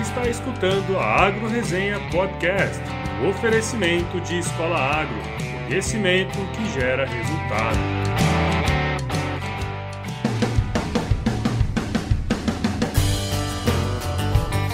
está 0.00 0.28
escutando 0.28 0.96
a 0.96 1.26
Agro 1.26 1.48
Resenha 1.48 1.98
Podcast, 2.10 2.80
o 3.22 3.28
oferecimento 3.28 4.20
de 4.20 4.38
Escola 4.38 4.76
Agro, 4.76 5.18
conhecimento 5.66 6.38
que 6.52 6.72
gera 6.72 7.04
resultado. 7.04 7.78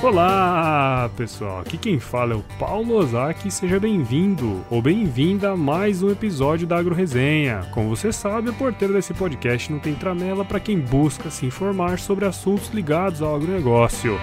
Olá, 0.02 1.10
pessoal. 1.16 1.60
Aqui 1.60 1.78
quem 1.78 1.98
fala 1.98 2.34
é 2.34 2.36
o 2.36 2.44
Paulo 2.58 2.94
Ozaki. 2.96 3.50
Seja 3.50 3.80
bem-vindo 3.80 4.62
ou 4.68 4.82
bem-vinda 4.82 5.52
a 5.52 5.56
mais 5.56 6.02
um 6.02 6.10
episódio 6.10 6.66
da 6.66 6.76
Agro 6.76 6.94
Resenha. 6.94 7.66
Como 7.72 7.88
você 7.88 8.12
sabe, 8.12 8.50
a 8.50 8.52
porteira 8.52 8.92
desse 8.92 9.14
podcast 9.14 9.72
não 9.72 9.78
tem 9.78 9.94
tramela 9.94 10.44
para 10.44 10.60
quem 10.60 10.78
busca 10.78 11.30
se 11.30 11.46
informar 11.46 11.98
sobre 11.98 12.26
assuntos 12.26 12.68
ligados 12.68 13.22
ao 13.22 13.34
agronegócio. 13.34 14.20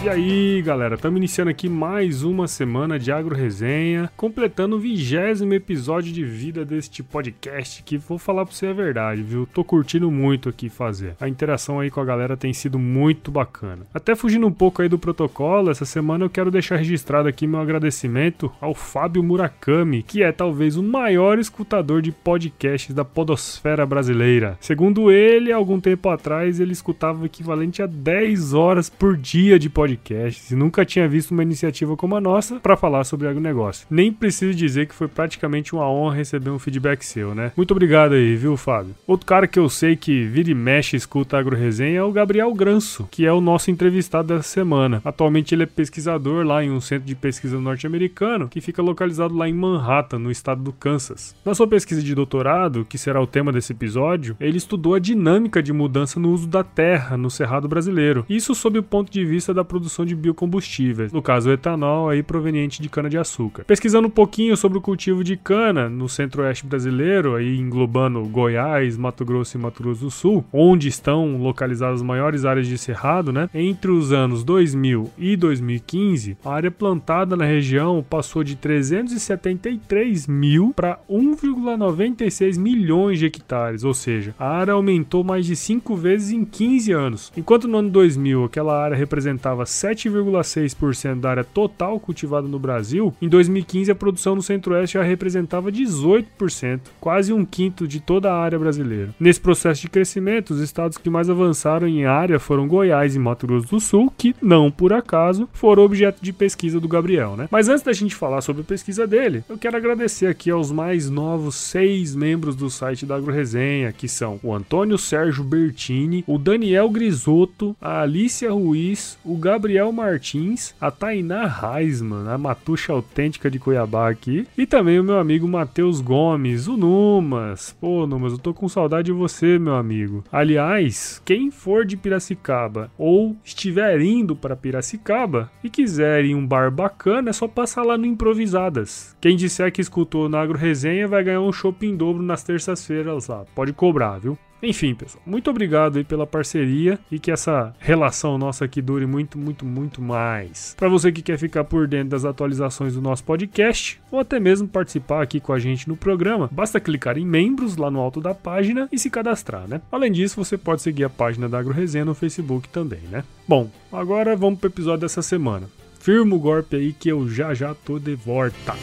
E 0.00 0.08
aí, 0.08 0.62
galera, 0.62 0.94
estamos 0.94 1.18
iniciando 1.18 1.50
aqui 1.50 1.68
mais 1.68 2.22
uma 2.22 2.46
semana 2.46 3.00
de 3.00 3.10
Agro 3.10 3.34
Resenha, 3.34 4.08
completando 4.16 4.76
o 4.76 4.78
vigésimo 4.78 5.52
episódio 5.52 6.12
de 6.12 6.24
vida 6.24 6.64
deste 6.64 7.02
podcast, 7.02 7.82
que 7.82 7.98
vou 7.98 8.16
falar 8.16 8.46
pra 8.46 8.54
você 8.54 8.68
a 8.68 8.72
verdade, 8.72 9.22
viu? 9.22 9.44
Tô 9.52 9.64
curtindo 9.64 10.08
muito 10.08 10.48
aqui 10.48 10.68
fazer. 10.68 11.16
A 11.20 11.28
interação 11.28 11.80
aí 11.80 11.90
com 11.90 12.00
a 12.00 12.04
galera 12.04 12.36
tem 12.36 12.52
sido 12.52 12.78
muito 12.78 13.32
bacana. 13.32 13.88
Até 13.92 14.14
fugindo 14.14 14.46
um 14.46 14.52
pouco 14.52 14.80
aí 14.80 14.88
do 14.88 15.00
protocolo, 15.00 15.68
essa 15.68 15.84
semana 15.84 16.24
eu 16.24 16.30
quero 16.30 16.50
deixar 16.50 16.76
registrado 16.76 17.28
aqui 17.28 17.44
meu 17.44 17.60
agradecimento 17.60 18.52
ao 18.60 18.76
Fábio 18.76 19.22
Murakami, 19.22 20.04
que 20.04 20.22
é 20.22 20.30
talvez 20.30 20.76
o 20.76 20.82
maior 20.82 21.40
escutador 21.40 22.00
de 22.00 22.12
podcasts 22.12 22.94
da 22.94 23.04
podosfera 23.04 23.84
brasileira. 23.84 24.56
Segundo 24.60 25.10
ele, 25.10 25.50
algum 25.50 25.80
tempo 25.80 26.08
atrás 26.08 26.60
ele 26.60 26.72
escutava 26.72 27.22
o 27.22 27.26
equivalente 27.26 27.82
a 27.82 27.86
10 27.86 28.54
horas 28.54 28.88
por 28.88 29.16
dia 29.16 29.58
de 29.58 29.68
podcast 29.68 29.87
podcasts 29.88 30.50
e 30.50 30.56
nunca 30.56 30.84
tinha 30.84 31.08
visto 31.08 31.30
uma 31.30 31.42
iniciativa 31.42 31.96
como 31.96 32.16
a 32.16 32.20
nossa 32.20 32.60
para 32.60 32.76
falar 32.76 33.04
sobre 33.04 33.28
agronegócio. 33.28 33.86
Nem 33.90 34.12
preciso 34.12 34.54
dizer 34.54 34.86
que 34.86 34.94
foi 34.94 35.08
praticamente 35.08 35.74
uma 35.74 35.88
honra 35.90 36.16
receber 36.16 36.50
um 36.50 36.58
feedback 36.58 37.02
seu, 37.04 37.34
né? 37.34 37.52
Muito 37.56 37.70
obrigado 37.70 38.12
aí, 38.12 38.36
viu, 38.36 38.56
Fábio? 38.56 38.94
Outro 39.06 39.26
cara 39.26 39.46
que 39.46 39.58
eu 39.58 39.68
sei 39.68 39.96
que 39.96 40.24
vira 40.24 40.50
e 40.50 40.54
mexe 40.54 40.96
escuta 40.96 41.38
agroresenha 41.38 42.00
é 42.00 42.02
o 42.02 42.12
Gabriel 42.12 42.52
Granso, 42.52 43.08
que 43.10 43.24
é 43.24 43.32
o 43.32 43.40
nosso 43.40 43.70
entrevistado 43.70 44.28
dessa 44.28 44.48
semana. 44.48 45.00
Atualmente 45.04 45.54
ele 45.54 45.62
é 45.62 45.66
pesquisador 45.66 46.44
lá 46.44 46.62
em 46.62 46.70
um 46.70 46.80
centro 46.80 47.06
de 47.06 47.14
pesquisa 47.14 47.58
norte-americano 47.58 48.48
que 48.48 48.60
fica 48.60 48.82
localizado 48.82 49.34
lá 49.34 49.48
em 49.48 49.54
Manhattan, 49.54 50.18
no 50.18 50.30
estado 50.30 50.62
do 50.62 50.72
Kansas. 50.72 51.34
Na 51.44 51.54
sua 51.54 51.66
pesquisa 51.66 52.02
de 52.02 52.14
doutorado, 52.14 52.84
que 52.84 52.98
será 52.98 53.20
o 53.20 53.26
tema 53.26 53.52
desse 53.52 53.72
episódio, 53.72 54.36
ele 54.40 54.58
estudou 54.58 54.94
a 54.94 54.98
dinâmica 54.98 55.62
de 55.62 55.72
mudança 55.72 56.20
no 56.20 56.30
uso 56.30 56.46
da 56.46 56.62
terra 56.62 57.16
no 57.16 57.30
cerrado 57.30 57.68
brasileiro. 57.68 58.24
Isso 58.28 58.54
sob 58.54 58.78
o 58.78 58.82
ponto 58.82 59.10
de 59.10 59.24
vista 59.24 59.54
da 59.54 59.64
produção 59.64 59.77
de 59.78 60.14
biocombustíveis, 60.14 61.12
no 61.12 61.22
caso 61.22 61.50
o 61.50 61.52
etanol 61.52 62.08
aí 62.08 62.22
proveniente 62.22 62.80
de 62.80 62.88
cana-de-açúcar. 62.88 63.64
Pesquisando 63.64 64.08
um 64.08 64.10
pouquinho 64.10 64.56
sobre 64.56 64.78
o 64.78 64.80
cultivo 64.80 65.22
de 65.22 65.36
cana 65.36 65.88
no 65.88 66.08
centro-oeste 66.08 66.66
brasileiro, 66.66 67.34
aí 67.34 67.58
englobando 67.58 68.22
Goiás, 68.24 68.96
Mato 68.96 69.24
Grosso 69.24 69.56
e 69.56 69.60
Mato 69.60 69.82
Grosso 69.82 70.04
do 70.04 70.10
Sul, 70.10 70.44
onde 70.52 70.88
estão 70.88 71.36
localizadas 71.36 71.98
as 71.98 72.02
maiores 72.02 72.44
áreas 72.44 72.66
de 72.66 72.78
cerrado, 72.78 73.32
né? 73.32 73.48
Entre 73.54 73.90
os 73.90 74.12
anos 74.12 74.44
2000 74.44 75.10
e 75.18 75.36
2015, 75.36 76.36
a 76.44 76.52
área 76.52 76.70
plantada 76.70 77.36
na 77.36 77.44
região 77.44 78.04
passou 78.08 78.44
de 78.44 78.56
373 78.56 80.26
mil 80.26 80.72
para 80.74 80.98
1,96 81.10 82.58
milhões 82.58 83.18
de 83.18 83.26
hectares, 83.26 83.84
ou 83.84 83.94
seja, 83.94 84.34
a 84.38 84.48
área 84.48 84.74
aumentou 84.74 85.24
mais 85.24 85.46
de 85.46 85.56
5 85.56 85.96
vezes 85.96 86.30
em 86.30 86.44
15 86.44 86.92
anos. 86.92 87.32
Enquanto 87.36 87.66
no 87.66 87.78
ano 87.78 87.90
2000 87.90 88.44
aquela 88.44 88.80
área 88.80 88.96
representava 88.96 89.66
7,6% 89.68 91.20
da 91.20 91.30
área 91.30 91.44
total 91.44 92.00
cultivada 92.00 92.48
no 92.48 92.58
Brasil, 92.58 93.14
em 93.20 93.28
2015 93.28 93.90
a 93.90 93.94
produção 93.94 94.34
no 94.34 94.42
Centro-Oeste 94.42 94.94
já 94.94 95.02
representava 95.02 95.70
18%, 95.70 96.80
quase 96.98 97.32
um 97.32 97.44
quinto 97.44 97.86
de 97.86 98.00
toda 98.00 98.32
a 98.32 98.38
área 98.38 98.58
brasileira. 98.58 99.14
Nesse 99.20 99.40
processo 99.40 99.82
de 99.82 99.88
crescimento, 99.88 100.50
os 100.50 100.60
estados 100.60 100.96
que 100.96 101.10
mais 101.10 101.28
avançaram 101.28 101.86
em 101.86 102.06
área 102.06 102.38
foram 102.38 102.66
Goiás 102.66 103.14
e 103.14 103.18
Mato 103.18 103.46
Grosso 103.46 103.68
do 103.68 103.80
Sul, 103.80 104.12
que, 104.16 104.34
não 104.40 104.70
por 104.70 104.92
acaso, 104.92 105.48
foram 105.52 105.84
objeto 105.84 106.22
de 106.22 106.32
pesquisa 106.32 106.80
do 106.80 106.88
Gabriel, 106.88 107.36
né? 107.36 107.48
Mas 107.50 107.68
antes 107.68 107.82
da 107.82 107.92
gente 107.92 108.14
falar 108.14 108.40
sobre 108.40 108.62
a 108.62 108.64
pesquisa 108.64 109.06
dele, 109.06 109.44
eu 109.48 109.58
quero 109.58 109.76
agradecer 109.76 110.26
aqui 110.26 110.50
aos 110.50 110.72
mais 110.72 111.10
novos 111.10 111.56
seis 111.56 112.14
membros 112.14 112.56
do 112.56 112.70
site 112.70 113.04
da 113.04 113.16
AgroResenha, 113.16 113.92
que 113.92 114.08
são 114.08 114.40
o 114.42 114.54
Antônio 114.54 114.96
Sérgio 114.96 115.44
Bertini, 115.44 116.24
o 116.26 116.38
Daniel 116.38 116.88
Grisotto, 116.88 117.76
a 117.80 118.02
Alicia 118.02 118.50
Ruiz, 118.50 119.18
o 119.24 119.36
Gabriel 119.36 119.57
Gabriel 119.58 119.90
Martins, 119.90 120.72
a 120.80 120.88
Tainá 120.88 121.44
Reisman, 121.44 122.28
a 122.28 122.38
matuxa 122.38 122.92
autêntica 122.92 123.50
de 123.50 123.58
Cuiabá 123.58 124.08
aqui, 124.08 124.46
e 124.56 124.64
também 124.64 125.00
o 125.00 125.02
meu 125.02 125.18
amigo 125.18 125.48
Matheus 125.48 126.00
Gomes, 126.00 126.68
o 126.68 126.76
Numas. 126.76 127.76
Pô, 127.80 128.06
Numas, 128.06 128.34
eu 128.34 128.38
tô 128.38 128.54
com 128.54 128.68
saudade 128.68 129.06
de 129.06 129.12
você, 129.12 129.58
meu 129.58 129.74
amigo. 129.74 130.22
Aliás, 130.30 131.20
quem 131.24 131.50
for 131.50 131.84
de 131.84 131.96
Piracicaba 131.96 132.88
ou 132.96 133.36
estiver 133.42 134.00
indo 134.00 134.36
para 134.36 134.54
Piracicaba 134.54 135.50
e 135.64 135.68
quiser 135.68 136.24
ir 136.24 136.30
em 136.30 136.34
um 136.36 136.46
bar 136.46 136.70
bacana, 136.70 137.30
é 137.30 137.32
só 137.32 137.48
passar 137.48 137.82
lá 137.82 137.98
no 137.98 138.06
Improvisadas. 138.06 139.16
Quem 139.20 139.36
disser 139.36 139.72
que 139.72 139.80
escutou 139.80 140.28
na 140.28 140.40
Agro 140.40 140.56
Resenha 140.56 141.08
vai 141.08 141.24
ganhar 141.24 141.40
um 141.40 141.52
shopping 141.52 141.96
dobro 141.96 142.22
nas 142.22 142.44
terças-feiras 142.44 143.26
lá. 143.26 143.44
Pode 143.56 143.72
cobrar, 143.72 144.20
viu? 144.20 144.38
Enfim, 144.62 144.94
pessoal, 144.94 145.22
muito 145.24 145.50
obrigado 145.50 145.98
aí 145.98 146.04
pela 146.04 146.26
parceria 146.26 146.98
e 147.10 147.18
que 147.18 147.30
essa 147.30 147.74
relação 147.78 148.36
nossa 148.36 148.64
aqui 148.64 148.82
dure 148.82 149.06
muito, 149.06 149.38
muito, 149.38 149.64
muito 149.64 150.02
mais. 150.02 150.74
Para 150.76 150.88
você 150.88 151.12
que 151.12 151.22
quer 151.22 151.38
ficar 151.38 151.64
por 151.64 151.86
dentro 151.86 152.10
das 152.10 152.24
atualizações 152.24 152.94
do 152.94 153.00
nosso 153.00 153.22
podcast 153.24 154.00
ou 154.10 154.18
até 154.18 154.40
mesmo 154.40 154.66
participar 154.66 155.22
aqui 155.22 155.38
com 155.40 155.52
a 155.52 155.58
gente 155.58 155.88
no 155.88 155.96
programa, 155.96 156.48
basta 156.50 156.80
clicar 156.80 157.16
em 157.16 157.24
membros 157.24 157.76
lá 157.76 157.90
no 157.90 158.00
alto 158.00 158.20
da 158.20 158.34
página 158.34 158.88
e 158.90 158.98
se 158.98 159.10
cadastrar, 159.10 159.68
né? 159.68 159.80
Além 159.92 160.10
disso, 160.10 160.42
você 160.42 160.58
pode 160.58 160.82
seguir 160.82 161.04
a 161.04 161.10
página 161.10 161.48
da 161.48 161.58
AgroResenha 161.58 162.04
no 162.04 162.14
Facebook 162.14 162.68
também, 162.68 163.00
né? 163.10 163.22
Bom, 163.46 163.70
agora 163.92 164.34
vamos 164.34 164.58
pro 164.58 164.68
episódio 164.68 165.00
dessa 165.00 165.22
semana. 165.22 165.68
Firma 166.00 166.34
o 166.34 166.38
golpe 166.38 166.76
aí 166.76 166.92
que 166.92 167.08
eu 167.08 167.28
já 167.28 167.54
já 167.54 167.74
tô 167.74 167.98
de 167.98 168.14
volta. 168.14 168.74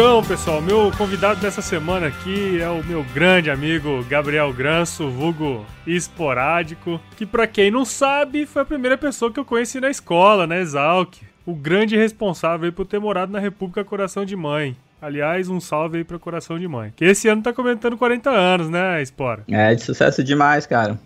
Então, 0.00 0.24
pessoal, 0.24 0.62
meu 0.62 0.90
convidado 0.96 1.42
dessa 1.42 1.60
semana 1.60 2.06
aqui 2.06 2.58
é 2.58 2.70
o 2.70 2.82
meu 2.82 3.04
grande 3.12 3.50
amigo 3.50 4.02
Gabriel 4.08 4.50
Granço, 4.50 5.10
vulgo 5.10 5.66
esporádico, 5.86 6.98
que 7.18 7.26
para 7.26 7.46
quem 7.46 7.70
não 7.70 7.84
sabe, 7.84 8.46
foi 8.46 8.62
a 8.62 8.64
primeira 8.64 8.96
pessoa 8.96 9.30
que 9.30 9.38
eu 9.38 9.44
conheci 9.44 9.78
na 9.78 9.90
escola, 9.90 10.46
né, 10.46 10.62
Exalc. 10.62 11.16
O 11.44 11.54
grande 11.54 11.98
responsável 11.98 12.72
por 12.72 12.86
ter 12.86 12.98
morado 12.98 13.30
na 13.30 13.38
República 13.38 13.84
Coração 13.84 14.24
de 14.24 14.34
Mãe. 14.34 14.74
Aliás, 15.00 15.48
um 15.48 15.60
salve 15.60 15.98
aí 15.98 16.04
pro 16.04 16.20
Coração 16.20 16.58
de 16.58 16.68
Mãe. 16.68 16.92
Que 16.94 17.06
esse 17.06 17.26
ano 17.28 17.42
tá 17.42 17.52
comentando 17.52 17.96
40 17.96 18.30
anos, 18.30 18.68
né, 18.68 19.00
Espora? 19.00 19.44
É, 19.48 19.74
de 19.74 19.82
sucesso 19.82 20.22
demais, 20.22 20.66
cara. 20.66 20.98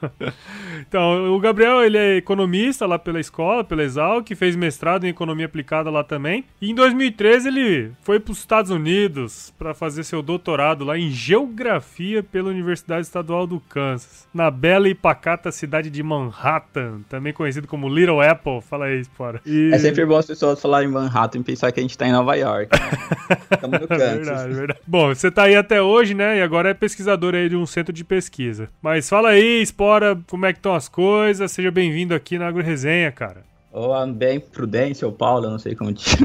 então, 0.88 1.34
o 1.34 1.38
Gabriel, 1.38 1.82
ele 1.82 1.98
é 1.98 2.16
economista 2.16 2.86
lá 2.86 2.98
pela 2.98 3.20
escola, 3.20 3.62
pela 3.62 3.82
Exal, 3.82 4.22
que 4.22 4.34
fez 4.34 4.56
mestrado 4.56 5.04
em 5.04 5.08
economia 5.08 5.46
aplicada 5.46 5.90
lá 5.90 6.02
também. 6.02 6.44
E 6.60 6.70
em 6.70 6.74
2013 6.74 7.48
ele 7.48 7.92
foi 8.02 8.18
para 8.18 8.32
os 8.32 8.38
Estados 8.38 8.70
Unidos 8.70 9.52
para 9.58 9.74
fazer 9.74 10.04
seu 10.04 10.22
doutorado 10.22 10.84
lá 10.84 10.96
em 10.96 11.10
geografia 11.10 12.22
pela 12.22 12.48
Universidade 12.48 13.02
Estadual 13.02 13.46
do 13.46 13.60
Kansas, 13.60 14.26
na 14.32 14.50
bela 14.50 14.88
e 14.88 14.94
pacata 14.94 15.52
cidade 15.52 15.90
de 15.90 16.02
Manhattan, 16.02 17.00
também 17.08 17.32
conhecido 17.32 17.68
como 17.68 17.88
Little 17.88 18.20
Apple. 18.20 18.60
Fala 18.62 18.86
aí, 18.86 19.04
fora. 19.04 19.40
E... 19.44 19.70
É 19.72 19.78
sempre 19.78 20.06
bom 20.06 20.16
as 20.16 20.26
pessoas 20.26 20.60
falarem 20.60 20.88
Manhattan 20.88 21.40
e 21.40 21.44
pensar 21.44 21.70
que 21.72 21.80
a 21.80 21.82
gente 21.82 21.98
tá 21.98 22.06
em 22.06 22.12
Nova 22.12 22.34
York. 22.34 22.70
Estamos 23.50 23.80
no 23.80 23.88
Kansas. 23.88 24.26
verdade, 24.26 24.54
verdade. 24.54 24.80
Bom, 24.86 25.08
você 25.08 25.30
tá 25.30 25.44
aí 25.44 25.56
até 25.56 25.82
hoje, 25.82 26.14
né? 26.14 26.38
E 26.38 26.42
agora 26.42 26.70
é 26.70 26.74
pesquisador 26.74 27.34
aí 27.34 27.48
de 27.48 27.56
um 27.56 27.66
centro 27.66 27.92
de 27.92 28.04
pesquisa. 28.04 28.68
Mas 28.80 29.08
fala 29.08 29.30
aí, 29.30 29.62
Espora, 29.62 30.18
como 30.28 30.46
é 30.46 30.52
que 30.52 30.58
estão 30.58 30.74
as 30.74 30.88
coisas? 30.88 31.50
Seja 31.52 31.70
bem-vindo 31.70 32.14
aqui 32.14 32.38
na 32.38 32.48
Agro 32.48 32.62
Resenha, 32.62 33.10
cara. 33.12 33.44
Ou 33.72 33.94
oh, 33.94 34.06
bem 34.06 34.40
Prudência 34.40 35.06
ou 35.06 35.12
Paulo, 35.12 35.48
não 35.48 35.58
sei 35.58 35.76
como 35.76 35.92
te 35.92 36.16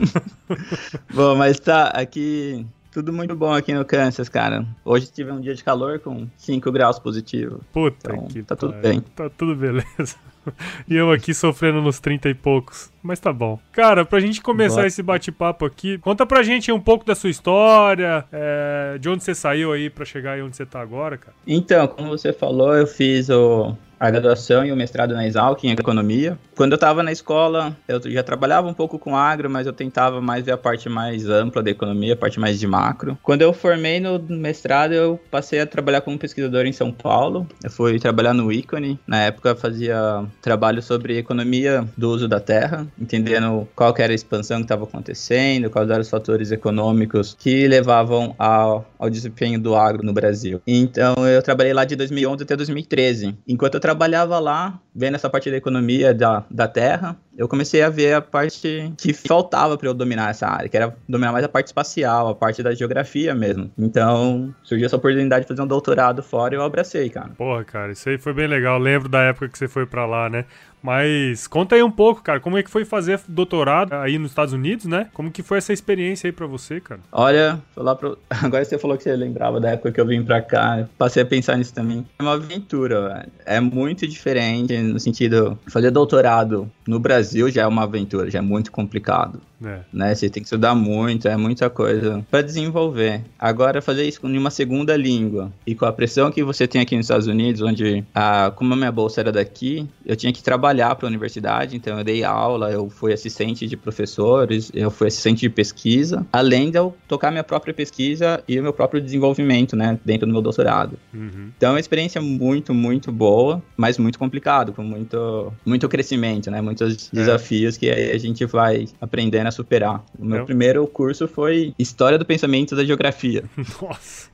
Bom, 1.14 1.36
mas 1.36 1.60
tá, 1.60 1.90
aqui 1.90 2.66
tudo 2.96 3.12
muito 3.12 3.36
bom 3.36 3.54
aqui 3.54 3.74
no 3.74 3.84
Kansas, 3.84 4.30
cara. 4.30 4.66
Hoje 4.86 5.12
tive 5.12 5.30
um 5.30 5.42
dia 5.42 5.54
de 5.54 5.62
calor 5.64 6.00
com 6.00 6.28
5 6.38 6.72
graus 6.72 6.98
positivo. 6.98 7.60
Puta 7.74 8.14
então, 8.14 8.28
que 8.28 8.42
tá 8.42 8.56
tudo 8.56 8.74
bem. 8.74 9.02
Tá 9.02 9.30
tudo 9.30 9.54
beleza. 9.54 10.16
e 10.88 10.96
eu 10.96 11.12
aqui 11.12 11.34
sofrendo 11.34 11.82
nos 11.82 12.00
30 12.00 12.30
e 12.30 12.34
poucos. 12.34 12.92
Mas 13.02 13.20
tá 13.20 13.32
bom. 13.32 13.60
Cara, 13.72 14.04
pra 14.04 14.20
gente 14.20 14.42
começar 14.42 14.78
Boa. 14.78 14.88
esse 14.88 15.04
bate-papo 15.04 15.66
aqui, 15.66 15.98
conta 16.00 16.26
pra 16.26 16.44
gente 16.44 16.72
um 16.72 16.80
pouco 16.80 17.06
da 17.06 17.16
sua 17.16 17.30
história, 17.30 18.26
é, 18.32 18.98
de 19.00 19.10
onde 19.10 19.24
você 19.24 19.36
saiu 19.36 19.72
aí 19.72 19.90
pra 19.90 20.06
chegar 20.06 20.34
aí 20.34 20.42
onde 20.42 20.56
você 20.56 20.66
tá 20.66 20.82
agora, 20.82 21.18
cara. 21.18 21.36
Então, 21.46 21.88
como 21.88 22.10
você 22.10 22.34
falou, 22.34 22.74
eu 22.76 22.88
fiz 22.88 23.30
o, 23.30 23.76
a 24.06 24.12
graduação 24.12 24.66
e 24.66 24.72
o 24.72 24.76
mestrado 24.76 25.14
na 25.14 25.26
Exalc 25.26 25.64
em 25.64 25.72
economia. 25.72 26.38
Quando 26.56 26.74
eu 26.74 26.76
estava 26.76 27.04
na 27.04 27.12
escola, 27.12 27.76
eu 27.88 28.00
já 28.12 28.24
trabalhava 28.24 28.68
um 28.68 28.74
pouco 28.74 28.98
com 28.98 29.16
agro, 29.16 29.50
mas 29.50 29.68
eu 29.68 29.74
tentava 29.74 30.22
mais 30.22 30.46
ver 30.46 30.52
a 30.52 30.58
parte 30.58 30.88
mais 30.88 31.28
ampla 31.28 31.62
da 31.62 31.72
economia, 31.72 32.14
a 32.14 32.18
parte 32.18 32.40
mais 32.40 32.60
de 32.60 32.68
macro. 32.68 33.18
Quando 33.22 33.42
eu 33.42 33.52
formei 33.52 34.00
no 34.00 34.20
mestrado, 34.20 34.94
eu 34.94 35.20
passei 35.30 35.60
a 35.60 35.66
trabalhar 35.66 36.02
como 36.02 36.18
pesquisador 36.18 36.66
em 36.66 36.72
São 36.72 36.92
Paulo. 36.92 37.48
Eu 37.64 37.72
fui 37.72 38.00
trabalhar 38.00 38.34
no 38.34 38.52
Icone. 38.52 39.00
Na 39.08 39.24
época, 39.24 39.56
fazia 39.56 40.26
trabalho 40.42 40.82
sobre 40.82 41.18
economia 41.18 41.86
do 41.98 42.10
uso 42.10 42.28
da 42.28 42.40
terra, 42.40 42.88
entendendo 43.00 43.68
qual 43.76 43.94
era 43.98 44.12
a 44.12 44.16
expansão 44.16 44.58
que 44.58 44.64
estava 44.64 44.84
acontecendo, 44.84 45.70
quais 45.70 45.90
eram 45.90 46.02
os 46.02 46.10
fatores 46.10 46.52
econômicos 46.52 47.36
que 47.38 47.68
levavam 47.68 48.36
ao, 48.38 48.86
ao 49.00 49.10
desempenho 49.10 49.60
do 49.60 49.76
agro 49.76 50.04
no 50.04 50.14
Brasil. 50.14 50.62
Então, 50.66 51.16
eu 51.28 51.42
trabalhei 51.42 51.74
lá 51.74 51.86
de 51.86 51.96
2011 51.96 52.44
até 52.44 52.56
2013. 52.56 53.36
Enquanto 53.48 53.76
eu 53.76 53.80
trabalhava 53.96 54.38
lá, 54.40 54.80
vendo 54.96 55.16
essa 55.16 55.30
parte 55.30 55.52
da 55.52 55.58
economia 55.58 56.14
da, 56.14 56.44
da 56.50 56.68
terra, 56.68 57.18
eu 57.38 57.48
comecei 57.48 57.82
a 57.82 57.90
ver 57.90 58.14
a 58.14 58.22
parte 58.22 58.94
que 58.98 59.14
faltava 59.14 59.78
para 59.78 59.90
eu 59.90 59.94
dominar 59.94 60.30
essa 60.30 60.48
área, 60.48 60.70
que 60.70 60.78
era 60.78 60.96
dominar 61.08 61.34
mais 61.34 61.44
a 61.44 61.50
parte 61.50 61.68
espacial, 61.68 62.30
a 62.30 62.36
parte 62.36 62.64
da 62.64 62.74
geografia 62.74 63.36
mesmo. 63.36 63.70
Então, 63.78 64.56
surgiu 64.64 64.86
essa 64.86 64.96
oportunidade 64.96 65.44
de 65.44 65.48
fazer 65.50 65.62
um 65.62 65.68
doutorado 65.68 66.24
fora 66.24 66.56
e 66.56 66.58
eu 66.58 66.64
abracei, 66.64 67.10
cara. 67.10 67.30
Porra, 67.38 67.64
cara, 67.66 67.92
isso 67.92 68.08
aí 68.08 68.18
foi 68.18 68.34
bem 68.34 68.48
legal. 68.48 68.78
Eu 68.78 68.84
lembro 68.84 69.10
da 69.10 69.22
época 69.22 69.50
que 69.50 69.58
você 69.58 69.68
foi 69.68 69.86
para 69.86 70.06
lá, 70.06 70.30
né? 70.30 70.46
Mas 70.86 71.48
conta 71.48 71.76
aí 71.76 71.82
um 71.82 71.90
pouco, 71.90 72.22
cara, 72.22 72.40
como 72.40 72.60
é 72.60 72.64
que 72.64 72.70
foi 72.70 72.86
fazer 72.86 73.20
doutorado 73.28 73.94
aí 73.94 74.20
nos 74.20 74.30
Estados 74.30 74.54
Unidos, 74.54 74.86
né? 74.86 75.10
Como 75.14 75.32
que 75.32 75.42
foi 75.42 75.58
essa 75.58 75.74
experiência 75.74 76.28
aí 76.28 76.32
para 76.32 76.46
você, 76.46 76.80
cara? 76.80 77.02
Olha, 77.12 77.60
falar 77.74 77.96
pro... 77.96 78.20
agora 78.30 78.64
você 78.64 78.78
falou 78.78 78.96
que 78.96 79.02
você 79.02 79.16
lembrava 79.16 79.60
da 79.60 79.72
época 79.72 79.92
que 79.92 80.00
eu 80.00 80.06
vim 80.06 80.24
para 80.24 80.44
cá, 80.44 80.88
passei 80.96 81.24
a 81.24 81.26
pensar 81.26 81.58
nisso 81.58 81.74
também. 81.74 82.06
É 82.20 82.22
uma 82.22 82.34
aventura, 82.34 83.10
velho. 83.10 83.32
é 83.48 83.60
muito 83.60 84.08
diferente 84.08 84.74
no 84.94 85.00
sentido 85.00 85.58
fazer 85.68 85.92
doutorado 85.92 86.70
no 86.88 87.00
Brasil 87.00 87.50
já 87.50 87.64
é 87.64 87.68
uma 87.68 87.84
aventura, 87.84 88.30
já 88.30 88.40
é 88.40 88.42
muito 88.42 88.72
complicado. 88.72 89.42
É. 89.66 89.80
Né? 89.92 90.14
Você 90.14 90.30
tem 90.30 90.42
que 90.42 90.48
estudar 90.48 90.76
muito, 90.76 91.28
é 91.28 91.36
muita 91.36 91.70
coisa 91.70 92.24
para 92.30 92.42
desenvolver. 92.42 93.22
Agora, 93.40 93.82
fazer 93.82 94.04
isso 94.04 94.20
em 94.28 94.38
uma 94.38 94.52
segunda 94.52 94.96
língua 94.96 95.52
e 95.66 95.74
com 95.74 95.86
a 95.86 95.92
pressão 95.92 96.32
que 96.32 96.44
você 96.44 96.68
tem 96.68 96.82
aqui 96.82 96.96
nos 96.96 97.06
Estados 97.06 97.28
Unidos, 97.28 97.62
onde, 97.62 98.04
a, 98.14 98.52
como 98.56 98.74
a 98.74 98.78
minha 98.78 98.92
bolsa 98.92 99.22
era 99.22 99.32
daqui, 99.32 99.88
eu 100.06 100.16
tinha 100.16 100.32
que 100.32 100.44
trabalhar 100.44 100.96
para 100.96 101.08
a 101.08 101.10
universidade, 101.10 101.76
então 101.76 101.98
eu 101.98 102.04
dei 102.04 102.24
aula, 102.24 102.72
eu 102.72 102.90
fui 102.90 103.14
assistente 103.14 103.68
de 103.68 103.76
professores, 103.76 104.72
eu 104.74 104.92
fui 104.92 105.08
assistente 105.08 105.42
de 105.42 105.50
pesquisa, 105.50 106.26
além 106.32 106.70
de 106.70 106.78
eu 106.78 106.96
tocar 107.08 107.32
minha 107.32 107.44
própria 107.44 107.74
pesquisa 107.74 108.44
e 108.48 108.60
o 108.60 108.64
meu 108.64 108.74
próprio 108.74 109.02
desenvolvimento, 109.02 109.76
né, 109.76 110.00
dentro 110.06 110.28
do 110.28 110.34
meu 110.34 110.42
doutorado. 110.42 110.98
Uhum. 111.14 111.50
Então, 111.58 111.70
é 111.70 111.74
uma 111.74 111.80
experiência 111.80 112.22
muito, 112.22 112.74
muito 112.74 113.12
boa, 113.12 113.62
mas 113.76 113.98
muito 113.98 114.20
complicado, 114.20 114.74
com 114.74 114.84
muito, 114.84 115.52
muito 115.66 115.88
crescimento, 115.90 116.52
né, 116.52 116.62
muitos 116.62 117.10
é. 117.12 117.16
desafios 117.16 117.78
que 117.78 117.90
a 117.90 118.18
gente 118.18 118.46
vai 118.46 118.86
aprendendo 119.00 119.48
superar. 119.56 120.04
O 120.18 120.26
meu 120.26 120.46
primeiro 120.46 120.86
curso 120.88 121.28
foi 121.28 121.74
História 121.80 122.18
do 122.18 122.26
Pensamento 122.26 122.76
da 122.76 122.84
Geografia. 122.86 123.44
Nossa. 123.82 124.30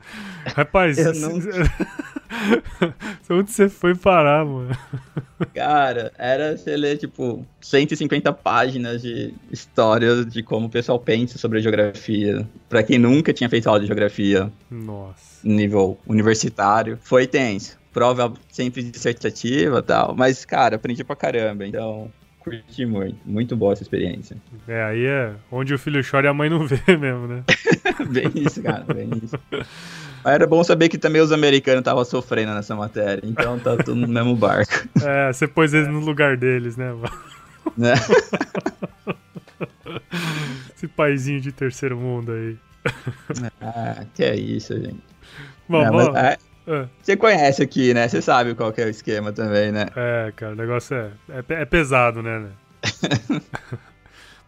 Rapaz, 0.55 0.97
eu 0.97 1.13
não... 1.13 1.39
onde 3.29 3.51
você 3.51 3.69
foi 3.69 3.95
parar, 3.95 4.45
mano? 4.45 4.75
Cara, 5.53 6.11
era 6.17 6.57
você 6.57 6.75
ler, 6.75 6.97
tipo, 6.97 7.45
150 7.61 8.31
páginas 8.33 9.01
de 9.01 9.33
histórias 9.51 10.25
de 10.25 10.41
como 10.41 10.67
o 10.67 10.69
pessoal 10.69 10.99
pensa 10.99 11.37
sobre 11.37 11.59
a 11.59 11.61
geografia. 11.61 12.47
Pra 12.69 12.83
quem 12.83 12.97
nunca 12.97 13.33
tinha 13.33 13.49
feito 13.49 13.67
aula 13.67 13.79
de 13.79 13.87
geografia. 13.87 14.51
Nossa. 14.69 15.39
Nível 15.43 15.97
universitário. 16.07 16.97
Foi 17.01 17.27
tenso. 17.27 17.77
Prova 17.93 18.33
sempre 18.49 18.83
dissertativa 18.83 19.79
e 19.79 19.83
tal. 19.83 20.15
Mas, 20.15 20.45
cara, 20.45 20.77
aprendi 20.77 21.03
pra 21.03 21.15
caramba. 21.15 21.65
Então, 21.65 22.11
curti 22.43 22.85
muito. 22.85 23.17
Muito 23.25 23.55
boa 23.55 23.73
essa 23.73 23.83
experiência. 23.83 24.35
É, 24.67 24.83
aí 24.83 25.05
é 25.05 25.33
onde 25.51 25.73
o 25.73 25.79
filho 25.79 26.01
chora 26.03 26.27
e 26.27 26.29
a 26.29 26.33
mãe 26.33 26.49
não 26.49 26.65
vê 26.67 26.97
mesmo, 26.97 27.27
né? 27.27 27.43
bem 28.09 28.31
isso, 28.35 28.61
cara, 28.61 28.83
bem 28.93 29.09
isso. 29.23 29.39
Mas 30.23 30.33
era 30.33 30.45
bom 30.45 30.63
saber 30.63 30.89
que 30.89 30.97
também 30.97 31.21
os 31.21 31.31
americanos 31.31 31.79
estavam 31.79 32.03
sofrendo 32.03 32.53
nessa 32.53 32.75
matéria, 32.75 33.21
então 33.23 33.57
tá 33.59 33.77
tudo 33.77 33.95
no 33.95 34.07
mesmo 34.07 34.35
barco. 34.35 34.71
É, 35.03 35.33
você 35.33 35.47
pôs 35.47 35.73
eles 35.73 35.87
no 35.87 35.99
lugar 35.99 36.37
deles, 36.37 36.77
né? 36.77 36.93
Né? 37.75 37.93
Esse 40.75 40.87
paizinho 40.87 41.41
de 41.41 41.51
terceiro 41.51 41.97
mundo 41.97 42.31
aí. 42.31 42.57
Ah, 43.59 44.05
que 44.13 44.23
é 44.23 44.35
isso, 44.35 44.75
gente. 44.75 45.01
Bom, 45.67 45.83
Não, 45.83 45.93
mas, 46.13 46.37
é. 46.67 46.85
Você 47.01 47.17
conhece 47.17 47.63
aqui, 47.63 47.93
né? 47.93 48.07
Você 48.07 48.21
sabe 48.21 48.53
qual 48.55 48.73
é 48.77 48.85
o 48.85 48.89
esquema 48.89 49.31
também, 49.31 49.71
né? 49.71 49.87
É, 49.95 50.31
cara, 50.35 50.53
o 50.53 50.55
negócio 50.55 50.95
é, 50.95 51.09
é, 51.29 51.61
é 51.61 51.65
pesado, 51.65 52.21
né? 52.21 52.47